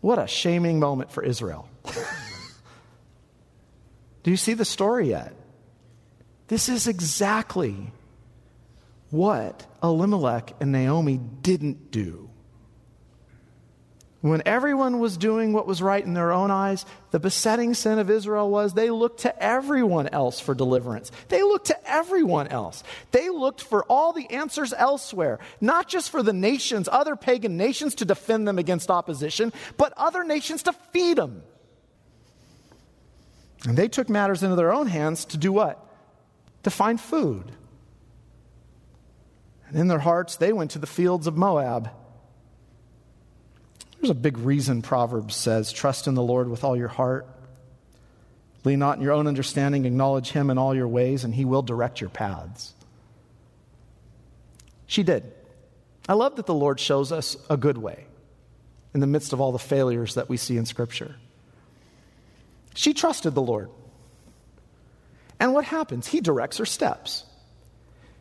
What 0.02 0.20
a 0.20 0.28
shaming 0.28 0.80
moment 0.80 1.12
for 1.12 1.24
Israel. 1.24 1.68
Do 4.24 4.32
you 4.32 4.38
see 4.38 4.54
the 4.54 4.66
story 4.66 5.10
yet? 5.10 5.34
This 6.48 6.70
is 6.70 6.88
exactly 6.88 7.92
what 9.10 9.66
Elimelech 9.82 10.56
and 10.60 10.72
Naomi 10.72 11.18
didn't 11.18 11.92
do. 11.92 12.23
When 14.24 14.42
everyone 14.46 15.00
was 15.00 15.18
doing 15.18 15.52
what 15.52 15.68
was 15.68 15.82
right 15.82 16.02
in 16.02 16.14
their 16.14 16.32
own 16.32 16.50
eyes, 16.50 16.86
the 17.12 17.20
besetting 17.20 17.74
sin 17.74 18.00
of 18.00 18.10
Israel 18.10 18.50
was 18.50 18.74
they 18.74 18.90
looked 18.90 19.20
to 19.24 19.44
everyone 19.44 20.08
else 20.08 20.40
for 20.40 20.56
deliverance. 20.56 21.12
They 21.28 21.44
looked 21.44 21.68
to 21.68 21.78
everyone 21.92 22.48
else. 22.48 22.86
They 23.12 23.30
looked 23.30 23.60
for 23.60 23.84
all 23.90 24.14
the 24.14 24.32
answers 24.32 24.72
elsewhere, 24.72 25.40
not 25.60 25.90
just 25.90 26.10
for 26.10 26.24
the 26.24 26.32
nations, 26.32 26.88
other 26.90 27.18
pagan 27.18 27.58
nations 27.58 27.96
to 27.96 28.06
defend 28.06 28.48
them 28.48 28.58
against 28.58 28.90
opposition, 28.90 29.52
but 29.76 29.92
other 29.98 30.24
nations 30.24 30.64
to 30.64 30.74
feed 30.94 31.18
them. 31.18 31.44
And 33.68 33.76
they 33.76 33.90
took 33.90 34.08
matters 34.08 34.42
into 34.42 34.56
their 34.56 34.74
own 34.74 34.88
hands 34.88 35.26
to 35.26 35.38
do 35.38 35.52
what? 35.52 35.86
To 36.64 36.70
find 36.70 36.98
food. 36.98 37.52
And 39.68 39.78
in 39.78 39.90
their 39.90 40.00
hearts, 40.00 40.38
they 40.38 40.54
went 40.54 40.72
to 40.72 40.80
the 40.80 40.88
fields 40.88 41.28
of 41.28 41.36
Moab 41.36 41.92
there's 44.04 44.12
a 44.12 44.16
big 44.16 44.38
reason 44.38 44.82
Proverbs 44.82 45.34
says 45.34 45.72
trust 45.72 46.08
in 46.08 46.14
the 46.14 46.22
Lord 46.22 46.50
with 46.50 46.66
all 46.66 46.76
your 46.76 46.90
heart. 46.90 47.26
Lean 48.66 48.80
not 48.80 48.98
in 48.98 49.02
your 49.02 49.14
own 49.14 49.28
understanding, 49.28 49.86
acknowledge 49.86 50.32
him 50.32 50.50
in 50.50 50.58
all 50.58 50.76
your 50.76 50.90
ways, 50.90 51.24
and 51.24 51.34
he 51.34 51.46
will 51.46 51.62
direct 51.62 52.02
your 52.02 52.10
paths. 52.10 52.74
She 54.88 55.04
did. 55.04 55.32
I 56.10 56.16
love 56.16 56.36
that 56.36 56.48
the 56.48 56.54
Lord 56.54 56.82
shows 56.82 57.14
us 57.14 57.38
a 57.50 57.56
good 57.56 57.78
way 57.78 58.06
in 58.94 59.00
the 59.00 59.08
midst 59.08 59.32
of 59.32 59.40
all 59.40 59.54
the 59.54 59.58
failures 59.58 60.16
that 60.16 60.28
we 60.28 60.36
see 60.36 60.58
in 60.58 60.66
Scripture. 60.66 61.16
She 62.76 62.94
trusted 62.94 63.34
the 63.34 63.42
Lord. 63.42 63.70
And 65.40 65.54
what 65.54 65.64
happens? 65.64 66.08
He 66.08 66.20
directs 66.20 66.58
her 66.58 66.66
steps 66.66 67.24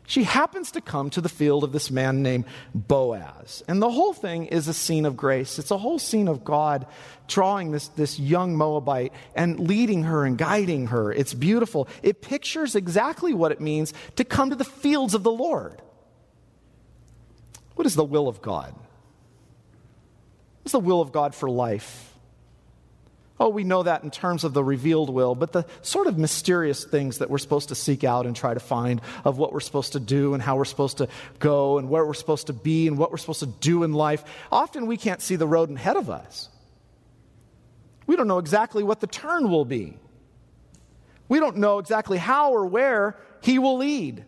she 0.05 0.23
happens 0.23 0.71
to 0.71 0.81
come 0.81 1.09
to 1.11 1.21
the 1.21 1.29
field 1.29 1.63
of 1.63 1.71
this 1.71 1.89
man 1.89 2.21
named 2.21 2.45
Boaz. 2.75 3.63
And 3.67 3.81
the 3.81 3.89
whole 3.89 4.13
thing 4.13 4.47
is 4.47 4.67
a 4.67 4.73
scene 4.73 5.05
of 5.05 5.15
grace. 5.15 5.57
It's 5.59 5.71
a 5.71 5.77
whole 5.77 5.99
scene 5.99 6.27
of 6.27 6.43
God 6.43 6.85
drawing 7.27 7.71
this, 7.71 7.87
this 7.89 8.19
young 8.19 8.57
Moabite 8.57 9.13
and 9.33 9.59
leading 9.61 10.03
her 10.03 10.25
and 10.25 10.37
guiding 10.37 10.87
her. 10.87 11.11
It's 11.11 11.33
beautiful. 11.33 11.87
It 12.01 12.21
pictures 12.21 12.75
exactly 12.75 13.33
what 13.33 13.51
it 13.51 13.61
means 13.61 13.93
to 14.17 14.25
come 14.25 14.49
to 14.49 14.55
the 14.55 14.65
fields 14.65 15.13
of 15.13 15.23
the 15.23 15.31
Lord. 15.31 15.81
What 17.75 17.87
is 17.87 17.95
the 17.95 18.03
will 18.03 18.27
of 18.27 18.41
God? 18.41 18.75
What's 20.61 20.73
the 20.73 20.79
will 20.79 21.01
of 21.01 21.11
God 21.11 21.33
for 21.33 21.49
life? 21.49 22.12
Oh, 23.43 23.49
we 23.49 23.65
know 23.65 23.83
that 23.83 24.05
in 24.05 24.09
terms 24.09 24.45
of 24.45 24.53
the 24.53 24.63
revealed 24.63 25.09
will, 25.09 25.35
but 25.35 25.51
the 25.51 25.65
sort 25.81 26.07
of 26.07 26.17
mysterious 26.17 26.85
things 26.85 27.17
that 27.17 27.29
we're 27.29 27.37
supposed 27.37 27.67
to 27.67 27.75
seek 27.75 28.05
out 28.05 28.25
and 28.25 28.33
try 28.33 28.53
to 28.53 28.59
find 28.61 29.01
of 29.25 29.37
what 29.37 29.51
we're 29.51 29.59
supposed 29.59 29.91
to 29.91 29.99
do 29.99 30.33
and 30.33 30.41
how 30.41 30.55
we're 30.55 30.63
supposed 30.63 30.99
to 30.99 31.09
go 31.39 31.77
and 31.77 31.89
where 31.89 32.05
we're 32.05 32.13
supposed 32.13 32.47
to 32.47 32.53
be 32.53 32.87
and 32.87 32.97
what 32.97 33.11
we're 33.11 33.17
supposed 33.17 33.41
to 33.41 33.45
do 33.45 33.83
in 33.83 33.91
life, 33.91 34.23
often 34.49 34.85
we 34.85 34.95
can't 34.95 35.21
see 35.21 35.35
the 35.35 35.45
road 35.45 35.69
ahead 35.69 35.97
of 35.97 36.09
us. 36.09 36.47
We 38.07 38.15
don't 38.15 38.29
know 38.29 38.37
exactly 38.37 38.81
what 38.81 39.01
the 39.01 39.07
turn 39.07 39.49
will 39.49 39.65
be. 39.65 39.97
We 41.27 41.41
don't 41.41 41.57
know 41.57 41.79
exactly 41.79 42.19
how 42.19 42.53
or 42.53 42.65
where 42.65 43.17
he 43.41 43.59
will 43.59 43.75
lead. 43.75 44.23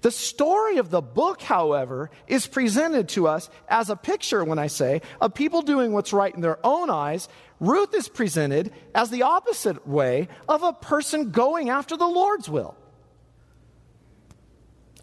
The 0.00 0.10
story 0.10 0.78
of 0.78 0.90
the 0.90 1.00
book, 1.00 1.42
however, 1.42 2.10
is 2.26 2.46
presented 2.46 3.08
to 3.10 3.26
us 3.26 3.50
as 3.68 3.90
a 3.90 3.96
picture, 3.96 4.44
when 4.44 4.58
I 4.58 4.68
say, 4.68 5.02
of 5.20 5.34
people 5.34 5.62
doing 5.62 5.92
what's 5.92 6.12
right 6.12 6.34
in 6.34 6.40
their 6.40 6.64
own 6.64 6.88
eyes. 6.88 7.28
Ruth 7.58 7.92
is 7.94 8.08
presented 8.08 8.72
as 8.94 9.10
the 9.10 9.22
opposite 9.22 9.88
way 9.88 10.28
of 10.48 10.62
a 10.62 10.72
person 10.72 11.30
going 11.32 11.68
after 11.68 11.96
the 11.96 12.06
Lord's 12.06 12.48
will. 12.48 12.76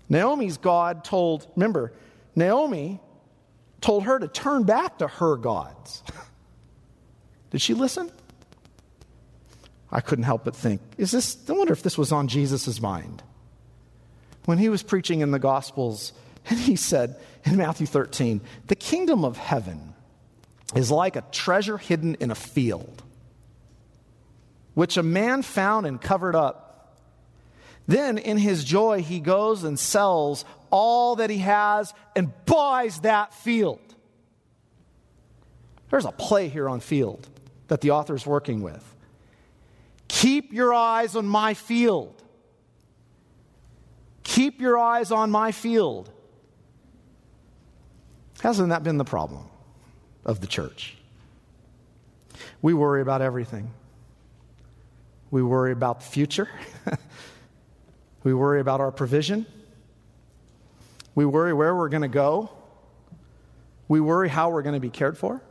Naomi's 0.08 0.58
God 0.58 1.04
told, 1.04 1.48
remember, 1.56 1.92
Naomi 2.36 3.02
told 3.82 4.04
her 4.04 4.20
to 4.20 4.28
turn 4.28 4.64
back 4.64 5.00
to 5.00 5.08
her 5.08 5.36
gods. 5.36 6.04
Did 7.52 7.62
she 7.62 7.74
listen? 7.74 8.12
I 9.92 10.02
couldn't 10.02 10.24
help 10.24 10.46
but 10.46 10.56
think, 10.56 10.82
is 10.98 11.12
this, 11.12 11.38
I 11.50 11.54
wonder 11.54 11.74
if 11.74 11.84
this 11.84 11.98
was 11.98 12.12
on 12.12 12.28
Jesus' 12.28 12.82
mind. 12.82 13.24
When 14.46 14.58
he 14.58 14.70
was 14.70 14.84
preaching 14.84 15.22
in 15.22 15.32
the 15.32 15.40
Gospels, 15.40 16.14
and 16.50 16.60
he 16.60 16.76
said 16.76 17.16
in 17.44 17.58
Matthew 17.58 17.88
13, 17.88 18.42
the 18.68 18.76
kingdom 18.76 19.26
of 19.26 19.38
heaven 19.38 19.94
is 20.76 20.92
like 20.92 21.16
a 21.16 21.24
treasure 21.32 21.78
hidden 21.78 22.16
in 22.16 22.32
a 22.32 22.36
field, 22.36 23.04
which 24.74 24.98
a 24.98 25.04
man 25.04 25.42
found 25.42 25.86
and 25.86 26.02
covered 26.02 26.36
up. 26.36 26.98
Then, 27.88 28.18
in 28.18 28.38
his 28.38 28.64
joy, 28.64 29.04
he 29.04 29.20
goes 29.20 29.64
and 29.64 29.80
sells 29.80 30.44
all 30.72 31.18
that 31.18 31.30
he 31.30 31.38
has 31.40 31.94
and 32.16 32.32
buys 32.46 33.00
that 33.02 33.34
field. 33.34 33.80
There's 35.92 36.06
a 36.06 36.12
play 36.12 36.50
here 36.50 36.68
on 36.68 36.80
field 36.80 37.28
that 37.68 37.82
the 37.82 37.92
author 37.92 38.16
is 38.16 38.26
working 38.26 38.62
with. 38.62 38.84
Keep 40.08 40.52
your 40.52 40.74
eyes 40.74 41.16
on 41.16 41.28
my 41.28 41.54
field. 41.54 42.22
Keep 44.36 44.60
your 44.60 44.78
eyes 44.78 45.13
on 45.13 45.32
my 45.32 45.54
field. 45.54 46.12
Hasn't 48.41 48.67
that 48.67 48.84
been 48.84 48.98
the 48.98 49.06
problem 49.06 49.48
of 50.26 50.41
the 50.41 50.48
church? 50.48 50.98
We 52.62 52.74
worry 52.74 53.02
about 53.02 53.21
everything. 53.21 53.71
We 55.32 55.41
worry 55.41 55.71
about 55.71 56.02
the 56.02 56.08
future. 56.08 56.50
we 58.26 58.34
worry 58.34 58.60
about 58.60 58.82
our 58.82 58.91
provision. 58.91 59.45
We 61.15 61.26
worry 61.26 61.54
where 61.54 61.74
we're 61.74 61.88
going 61.88 62.02
to 62.02 62.10
go. 62.10 62.50
We 63.88 64.02
worry 64.02 64.28
how 64.28 64.50
we're 64.50 64.63
going 64.63 64.76
to 64.76 64.82
be 64.82 64.89
cared 64.89 65.17
for. 65.17 65.41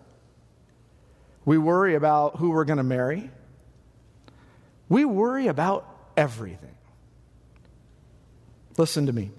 We 1.47 1.57
worry 1.57 1.95
about 1.95 2.37
who 2.37 2.51
we're 2.51 2.67
going 2.67 2.77
to 2.77 2.83
marry. 2.83 3.31
We 4.91 5.07
worry 5.07 5.47
about 5.47 5.89
everything. 6.19 6.74
Listen 8.77 9.07
to 9.07 9.13
me. 9.13 9.31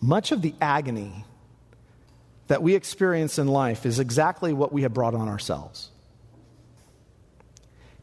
Much 0.00 0.32
of 0.32 0.42
the 0.42 0.54
agony 0.60 1.24
that 2.48 2.62
we 2.62 2.74
experience 2.74 3.38
in 3.38 3.48
life 3.48 3.86
is 3.86 3.98
exactly 3.98 4.52
what 4.52 4.72
we 4.72 4.82
have 4.82 4.94
brought 4.94 5.14
on 5.14 5.28
ourselves. 5.28 5.90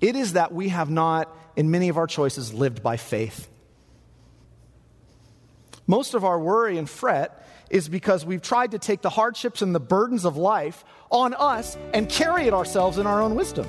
It 0.02 0.16
is 0.16 0.34
that 0.34 0.54
we 0.54 0.70
have 0.70 0.90
not, 0.90 1.34
in 1.56 1.72
many 1.72 1.90
of 1.90 1.98
our 1.98 2.08
choices, 2.08 2.54
lived 2.54 2.84
by 2.84 2.98
faith. 2.98 3.48
Most 5.88 6.14
of 6.14 6.26
our 6.26 6.40
worry 6.40 6.78
and 6.78 6.90
fret 6.90 7.48
is 7.70 7.88
because 7.88 8.26
we've 8.26 8.42
tried 8.42 8.72
to 8.72 8.80
take 8.80 9.02
the 9.02 9.10
hardships 9.10 9.62
and 9.62 9.74
the 9.74 9.80
burdens 9.80 10.26
of 10.26 10.36
life 10.38 10.84
on 11.10 11.34
us 11.34 11.78
and 11.94 12.10
carry 12.10 12.48
it 12.48 12.54
ourselves 12.54 12.98
in 12.98 13.08
our 13.08 13.22
own 13.22 13.36
wisdom. 13.36 13.68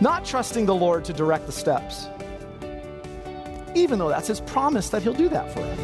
Not 0.00 0.24
trusting 0.24 0.66
the 0.66 0.74
Lord 0.74 1.04
to 1.06 1.12
direct 1.12 1.46
the 1.46 1.52
steps, 1.52 2.06
even 3.74 3.98
though 3.98 4.08
that's 4.08 4.28
His 4.28 4.40
promise 4.40 4.88
that 4.90 5.02
He'll 5.02 5.12
do 5.12 5.28
that 5.28 5.50
for 5.52 5.60
us. 5.60 5.78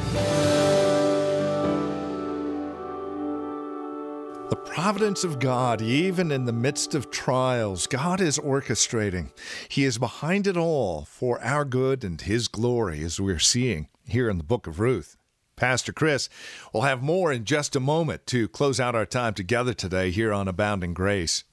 The 4.50 4.56
providence 4.56 5.24
of 5.24 5.38
God, 5.38 5.80
even 5.80 6.30
in 6.30 6.44
the 6.44 6.52
midst 6.52 6.94
of 6.94 7.10
trials, 7.10 7.86
God 7.86 8.20
is 8.20 8.38
orchestrating. 8.38 9.30
He 9.68 9.84
is 9.84 9.98
behind 9.98 10.46
it 10.46 10.56
all 10.56 11.04
for 11.06 11.42
our 11.42 11.64
good 11.64 12.04
and 12.04 12.20
His 12.20 12.48
glory, 12.48 13.02
as 13.02 13.20
we're 13.20 13.38
seeing 13.38 13.88
here 14.06 14.28
in 14.28 14.38
the 14.38 14.44
book 14.44 14.66
of 14.66 14.80
Ruth. 14.80 15.16
Pastor 15.56 15.92
Chris 15.92 16.28
will 16.72 16.82
have 16.82 17.02
more 17.02 17.32
in 17.32 17.44
just 17.44 17.76
a 17.76 17.80
moment 17.80 18.26
to 18.26 18.48
close 18.48 18.80
out 18.80 18.94
our 18.94 19.06
time 19.06 19.34
together 19.34 19.72
today 19.72 20.10
here 20.10 20.32
on 20.32 20.48
Abounding 20.48 20.94
Grace. 20.94 21.44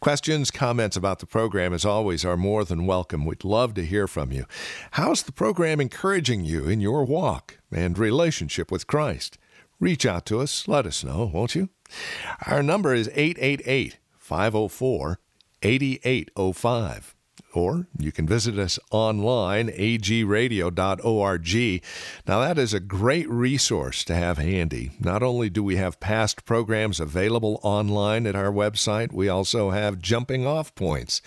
Questions, 0.00 0.50
comments 0.50 0.96
about 0.96 1.18
the 1.18 1.26
program, 1.26 1.72
as 1.72 1.84
always, 1.84 2.24
are 2.24 2.36
more 2.36 2.64
than 2.64 2.86
welcome. 2.86 3.24
We'd 3.24 3.44
love 3.44 3.74
to 3.74 3.84
hear 3.84 4.06
from 4.06 4.32
you. 4.32 4.44
How's 4.92 5.22
the 5.22 5.32
program 5.32 5.80
encouraging 5.80 6.44
you 6.44 6.68
in 6.68 6.80
your 6.80 7.04
walk 7.04 7.58
and 7.72 7.98
relationship 7.98 8.70
with 8.70 8.86
Christ? 8.86 9.38
Reach 9.80 10.04
out 10.04 10.26
to 10.26 10.40
us. 10.40 10.66
Let 10.66 10.86
us 10.86 11.04
know, 11.04 11.30
won't 11.32 11.54
you? 11.54 11.68
Our 12.46 12.62
number 12.62 12.94
is 12.94 13.08
888 13.14 13.98
504 14.18 15.18
8805 15.62 17.14
or 17.52 17.86
you 17.98 18.12
can 18.12 18.26
visit 18.26 18.58
us 18.58 18.78
online, 18.90 19.68
agradio.org. 19.68 21.82
Now, 22.26 22.40
that 22.40 22.58
is 22.58 22.74
a 22.74 22.80
great 22.80 23.30
resource 23.30 24.04
to 24.04 24.14
have 24.14 24.38
handy. 24.38 24.92
Not 25.00 25.22
only 25.22 25.50
do 25.50 25.62
we 25.62 25.76
have 25.76 26.00
past 26.00 26.44
programs 26.44 27.00
available 27.00 27.60
online 27.62 28.26
at 28.26 28.36
our 28.36 28.52
website, 28.52 29.12
we 29.12 29.28
also 29.28 29.70
have 29.70 30.00
jumping 30.00 30.46
off 30.46 30.74
points 30.74 31.20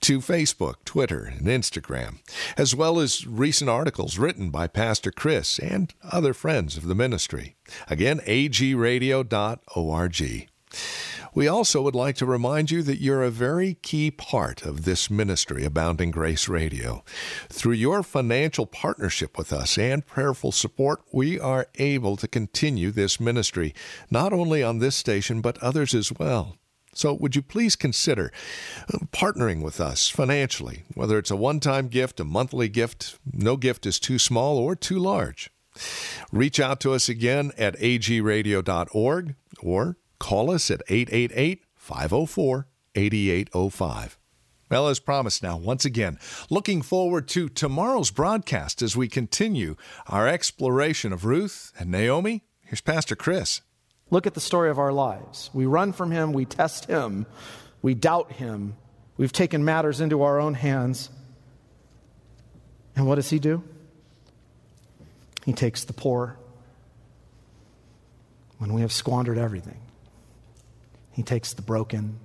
to 0.00 0.20
Facebook, 0.20 0.76
Twitter, 0.84 1.24
and 1.24 1.46
Instagram, 1.46 2.18
as 2.56 2.74
well 2.74 2.98
as 2.98 3.26
recent 3.26 3.70
articles 3.70 4.18
written 4.18 4.50
by 4.50 4.66
Pastor 4.66 5.10
Chris 5.10 5.58
and 5.58 5.94
other 6.02 6.34
friends 6.34 6.76
of 6.76 6.86
the 6.86 6.94
ministry. 6.94 7.56
Again, 7.88 8.20
agradio.org. 8.20 9.26
We 11.36 11.48
also 11.48 11.82
would 11.82 11.94
like 11.94 12.16
to 12.16 12.24
remind 12.24 12.70
you 12.70 12.80
that 12.84 12.98
you're 12.98 13.22
a 13.22 13.30
very 13.30 13.74
key 13.82 14.10
part 14.10 14.62
of 14.62 14.86
this 14.86 15.10
ministry, 15.10 15.66
Abounding 15.66 16.10
Grace 16.10 16.48
Radio. 16.48 17.04
Through 17.50 17.74
your 17.74 18.02
financial 18.02 18.64
partnership 18.64 19.36
with 19.36 19.52
us 19.52 19.76
and 19.76 20.06
prayerful 20.06 20.52
support, 20.52 21.02
we 21.12 21.38
are 21.38 21.66
able 21.74 22.16
to 22.16 22.26
continue 22.26 22.90
this 22.90 23.20
ministry, 23.20 23.74
not 24.10 24.32
only 24.32 24.62
on 24.62 24.78
this 24.78 24.96
station, 24.96 25.42
but 25.42 25.62
others 25.62 25.94
as 25.94 26.10
well. 26.10 26.56
So, 26.94 27.12
would 27.12 27.36
you 27.36 27.42
please 27.42 27.76
consider 27.76 28.32
uh, 28.94 29.00
partnering 29.12 29.60
with 29.60 29.78
us 29.78 30.08
financially, 30.08 30.84
whether 30.94 31.18
it's 31.18 31.30
a 31.30 31.36
one 31.36 31.60
time 31.60 31.88
gift, 31.88 32.18
a 32.18 32.24
monthly 32.24 32.70
gift? 32.70 33.18
No 33.30 33.58
gift 33.58 33.84
is 33.84 34.00
too 34.00 34.18
small 34.18 34.56
or 34.56 34.74
too 34.74 34.98
large. 34.98 35.50
Reach 36.32 36.58
out 36.58 36.80
to 36.80 36.94
us 36.94 37.10
again 37.10 37.52
at 37.58 37.78
agradio.org 37.78 39.34
or 39.60 39.96
Call 40.18 40.50
us 40.50 40.70
at 40.70 40.82
888 40.88 41.64
504 41.74 42.66
8805. 42.94 44.18
Well, 44.68 44.88
as 44.88 44.98
promised 44.98 45.44
now, 45.44 45.56
once 45.56 45.84
again, 45.84 46.18
looking 46.50 46.82
forward 46.82 47.28
to 47.28 47.48
tomorrow's 47.48 48.10
broadcast 48.10 48.82
as 48.82 48.96
we 48.96 49.06
continue 49.06 49.76
our 50.08 50.26
exploration 50.26 51.12
of 51.12 51.24
Ruth 51.24 51.72
and 51.78 51.90
Naomi. 51.90 52.42
Here's 52.62 52.80
Pastor 52.80 53.14
Chris. 53.14 53.60
Look 54.10 54.26
at 54.26 54.34
the 54.34 54.40
story 54.40 54.70
of 54.70 54.78
our 54.78 54.92
lives. 54.92 55.50
We 55.52 55.66
run 55.66 55.92
from 55.92 56.10
Him, 56.10 56.32
we 56.32 56.44
test 56.44 56.86
Him, 56.86 57.26
we 57.80 57.94
doubt 57.94 58.32
Him, 58.32 58.76
we've 59.16 59.32
taken 59.32 59.64
matters 59.64 60.00
into 60.00 60.22
our 60.22 60.40
own 60.40 60.54
hands. 60.54 61.10
And 62.96 63.06
what 63.06 63.16
does 63.16 63.30
He 63.30 63.38
do? 63.38 63.62
He 65.44 65.52
takes 65.52 65.84
the 65.84 65.92
poor 65.92 66.36
when 68.58 68.72
we 68.72 68.80
have 68.80 68.92
squandered 68.92 69.38
everything. 69.38 69.78
He 71.16 71.22
takes 71.22 71.54
the 71.54 71.62
broken, 71.62 72.18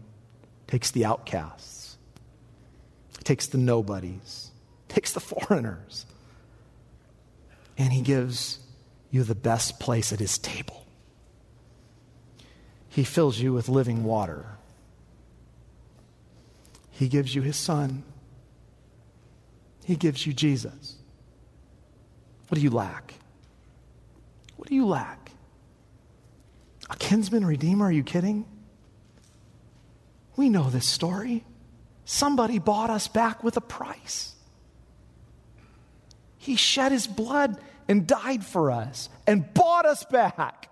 takes 0.67 0.91
the 0.91 1.05
outcasts, 1.05 1.97
takes 3.23 3.47
the 3.47 3.57
nobodies, 3.57 4.51
takes 4.89 5.13
the 5.13 5.19
foreigners, 5.21 6.05
and 7.77 7.93
he 7.93 8.01
gives 8.01 8.59
you 9.09 9.23
the 9.23 9.33
best 9.33 9.79
place 9.79 10.11
at 10.11 10.19
his 10.19 10.37
table. 10.37 10.85
He 12.89 13.05
fills 13.05 13.39
you 13.39 13.53
with 13.53 13.69
living 13.69 14.03
water. 14.03 14.45
He 16.89 17.07
gives 17.07 17.33
you 17.33 17.41
his 17.41 17.55
son. 17.55 18.03
He 19.85 19.95
gives 19.95 20.27
you 20.27 20.33
Jesus. 20.33 20.97
What 22.49 22.57
do 22.57 22.61
you 22.61 22.71
lack? 22.71 23.13
What 24.57 24.67
do 24.67 24.75
you 24.75 24.85
lack? 24.85 25.31
A 26.89 26.97
kinsman 26.97 27.45
redeemer? 27.45 27.85
Are 27.85 27.91
you 27.93 28.03
kidding? 28.03 28.45
We 30.35 30.49
know 30.49 30.69
this 30.69 30.85
story. 30.85 31.43
Somebody 32.05 32.59
bought 32.59 32.89
us 32.89 33.07
back 33.07 33.43
with 33.43 33.57
a 33.57 33.61
price. 33.61 34.35
He 36.37 36.55
shed 36.55 36.91
his 36.91 37.05
blood 37.07 37.57
and 37.87 38.07
died 38.07 38.43
for 38.45 38.71
us 38.71 39.09
and 39.27 39.53
bought 39.53 39.85
us 39.85 40.03
back 40.05 40.69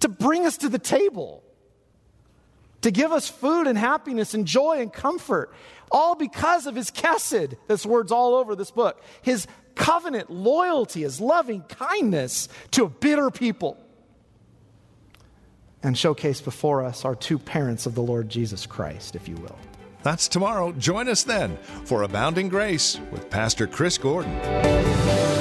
to 0.00 0.08
bring 0.08 0.46
us 0.46 0.56
to 0.58 0.68
the 0.68 0.78
table. 0.78 1.42
to 2.82 2.90
give 2.90 3.12
us 3.12 3.28
food 3.28 3.66
and 3.66 3.78
happiness 3.78 4.34
and 4.34 4.46
joy 4.46 4.78
and 4.80 4.92
comfort, 4.92 5.52
all 5.90 6.14
because 6.14 6.66
of 6.66 6.74
his 6.74 6.90
chesed. 6.90 7.56
This 7.68 7.86
word's 7.86 8.12
all 8.12 8.34
over 8.34 8.54
this 8.54 8.70
book. 8.70 9.02
His 9.22 9.46
covenant 9.74 10.30
loyalty, 10.30 11.02
his 11.02 11.20
loving 11.20 11.62
kindness 11.62 12.48
to 12.72 12.84
a 12.84 12.88
bitter 12.88 13.30
people. 13.30 13.78
And 15.82 15.96
showcase 15.96 16.40
before 16.40 16.84
us 16.84 17.04
our 17.04 17.14
two 17.14 17.38
parents 17.38 17.86
of 17.86 17.94
the 17.94 18.02
Lord 18.02 18.28
Jesus 18.28 18.66
Christ, 18.66 19.16
if 19.16 19.28
you 19.28 19.36
will. 19.36 19.58
That's 20.02 20.28
tomorrow. 20.28 20.72
Join 20.72 21.08
us 21.08 21.22
then 21.22 21.56
for 21.84 22.02
Abounding 22.02 22.48
Grace 22.48 23.00
with 23.10 23.30
Pastor 23.30 23.66
Chris 23.66 23.98
Gordon. 23.98 25.31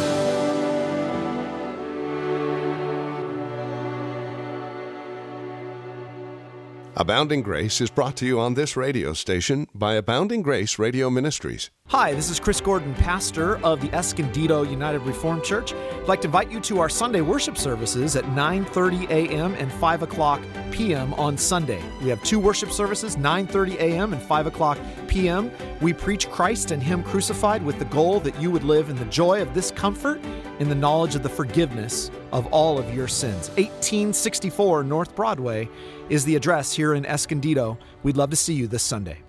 Abounding 7.02 7.42
Grace 7.42 7.82
is 7.82 7.90
brought 7.90 8.16
to 8.18 8.28
you 8.28 8.40
on 8.40 8.54
this 8.54 8.78
radio 8.78 9.14
station 9.14 9.66
by 9.74 9.96
Abounding 9.96 10.44
Grace 10.44 10.78
Radio 10.78 11.10
Ministries. 11.10 11.72
Hi, 11.88 12.14
this 12.14 12.30
is 12.30 12.40
Chris 12.40 12.62
Gordon, 12.62 12.94
pastor 12.94 13.58
of 13.66 13.82
the 13.82 13.92
Escondido 13.92 14.62
United 14.62 15.00
Reformed 15.00 15.44
Church. 15.44 15.74
I'd 15.74 16.08
like 16.08 16.22
to 16.22 16.28
invite 16.28 16.52
you 16.52 16.60
to 16.60 16.80
our 16.80 16.90
Sunday 16.90 17.22
worship 17.22 17.58
services 17.58 18.16
at 18.16 18.24
9:30 18.26 19.10
a.m. 19.10 19.56
and 19.56 19.72
5 19.72 20.04
o'clock 20.04 20.44
p.m. 20.70 21.16
on 21.16 21.40
Sunday. 21.40 21.82
We 22.04 22.10
have 22.10 22.24
two 22.24 22.40
worship 22.40 22.70
services, 22.70 23.16
9:30 23.16 23.80
a.m. 23.80 24.14
and 24.14 24.22
5 24.22 24.46
o'clock 24.46 24.78
p.m. 25.08 25.50
We 25.82 25.94
preach 25.94 26.30
Christ 26.30 26.70
and 26.70 26.84
Him 26.84 27.02
crucified 27.02 27.64
with 27.64 27.80
the 27.80 27.86
goal 27.86 28.20
that 28.20 28.40
you 28.40 28.52
would 28.52 28.64
live 28.64 28.92
in 28.92 28.96
the 28.96 29.06
joy 29.06 29.42
of 29.42 29.56
this 29.56 29.72
comfort, 29.72 30.22
in 30.60 30.70
the 30.70 30.76
knowledge 30.76 31.16
of 31.16 31.24
the 31.24 31.30
forgiveness 31.30 32.12
of 32.32 32.48
all 32.48 32.78
of 32.78 32.94
your 32.94 33.08
sins. 33.08 33.50
1864 33.50 34.84
North 34.84 35.16
Broadway 35.16 35.70
is 36.10 36.26
the 36.26 36.36
address 36.36 36.74
here 36.74 36.94
in 36.94 37.06
Escondido. 37.06 37.78
We'd 38.04 38.18
love 38.18 38.30
to 38.32 38.36
see 38.36 38.54
you 38.54 38.68
this 38.68 38.84
Sunday. 38.84 39.20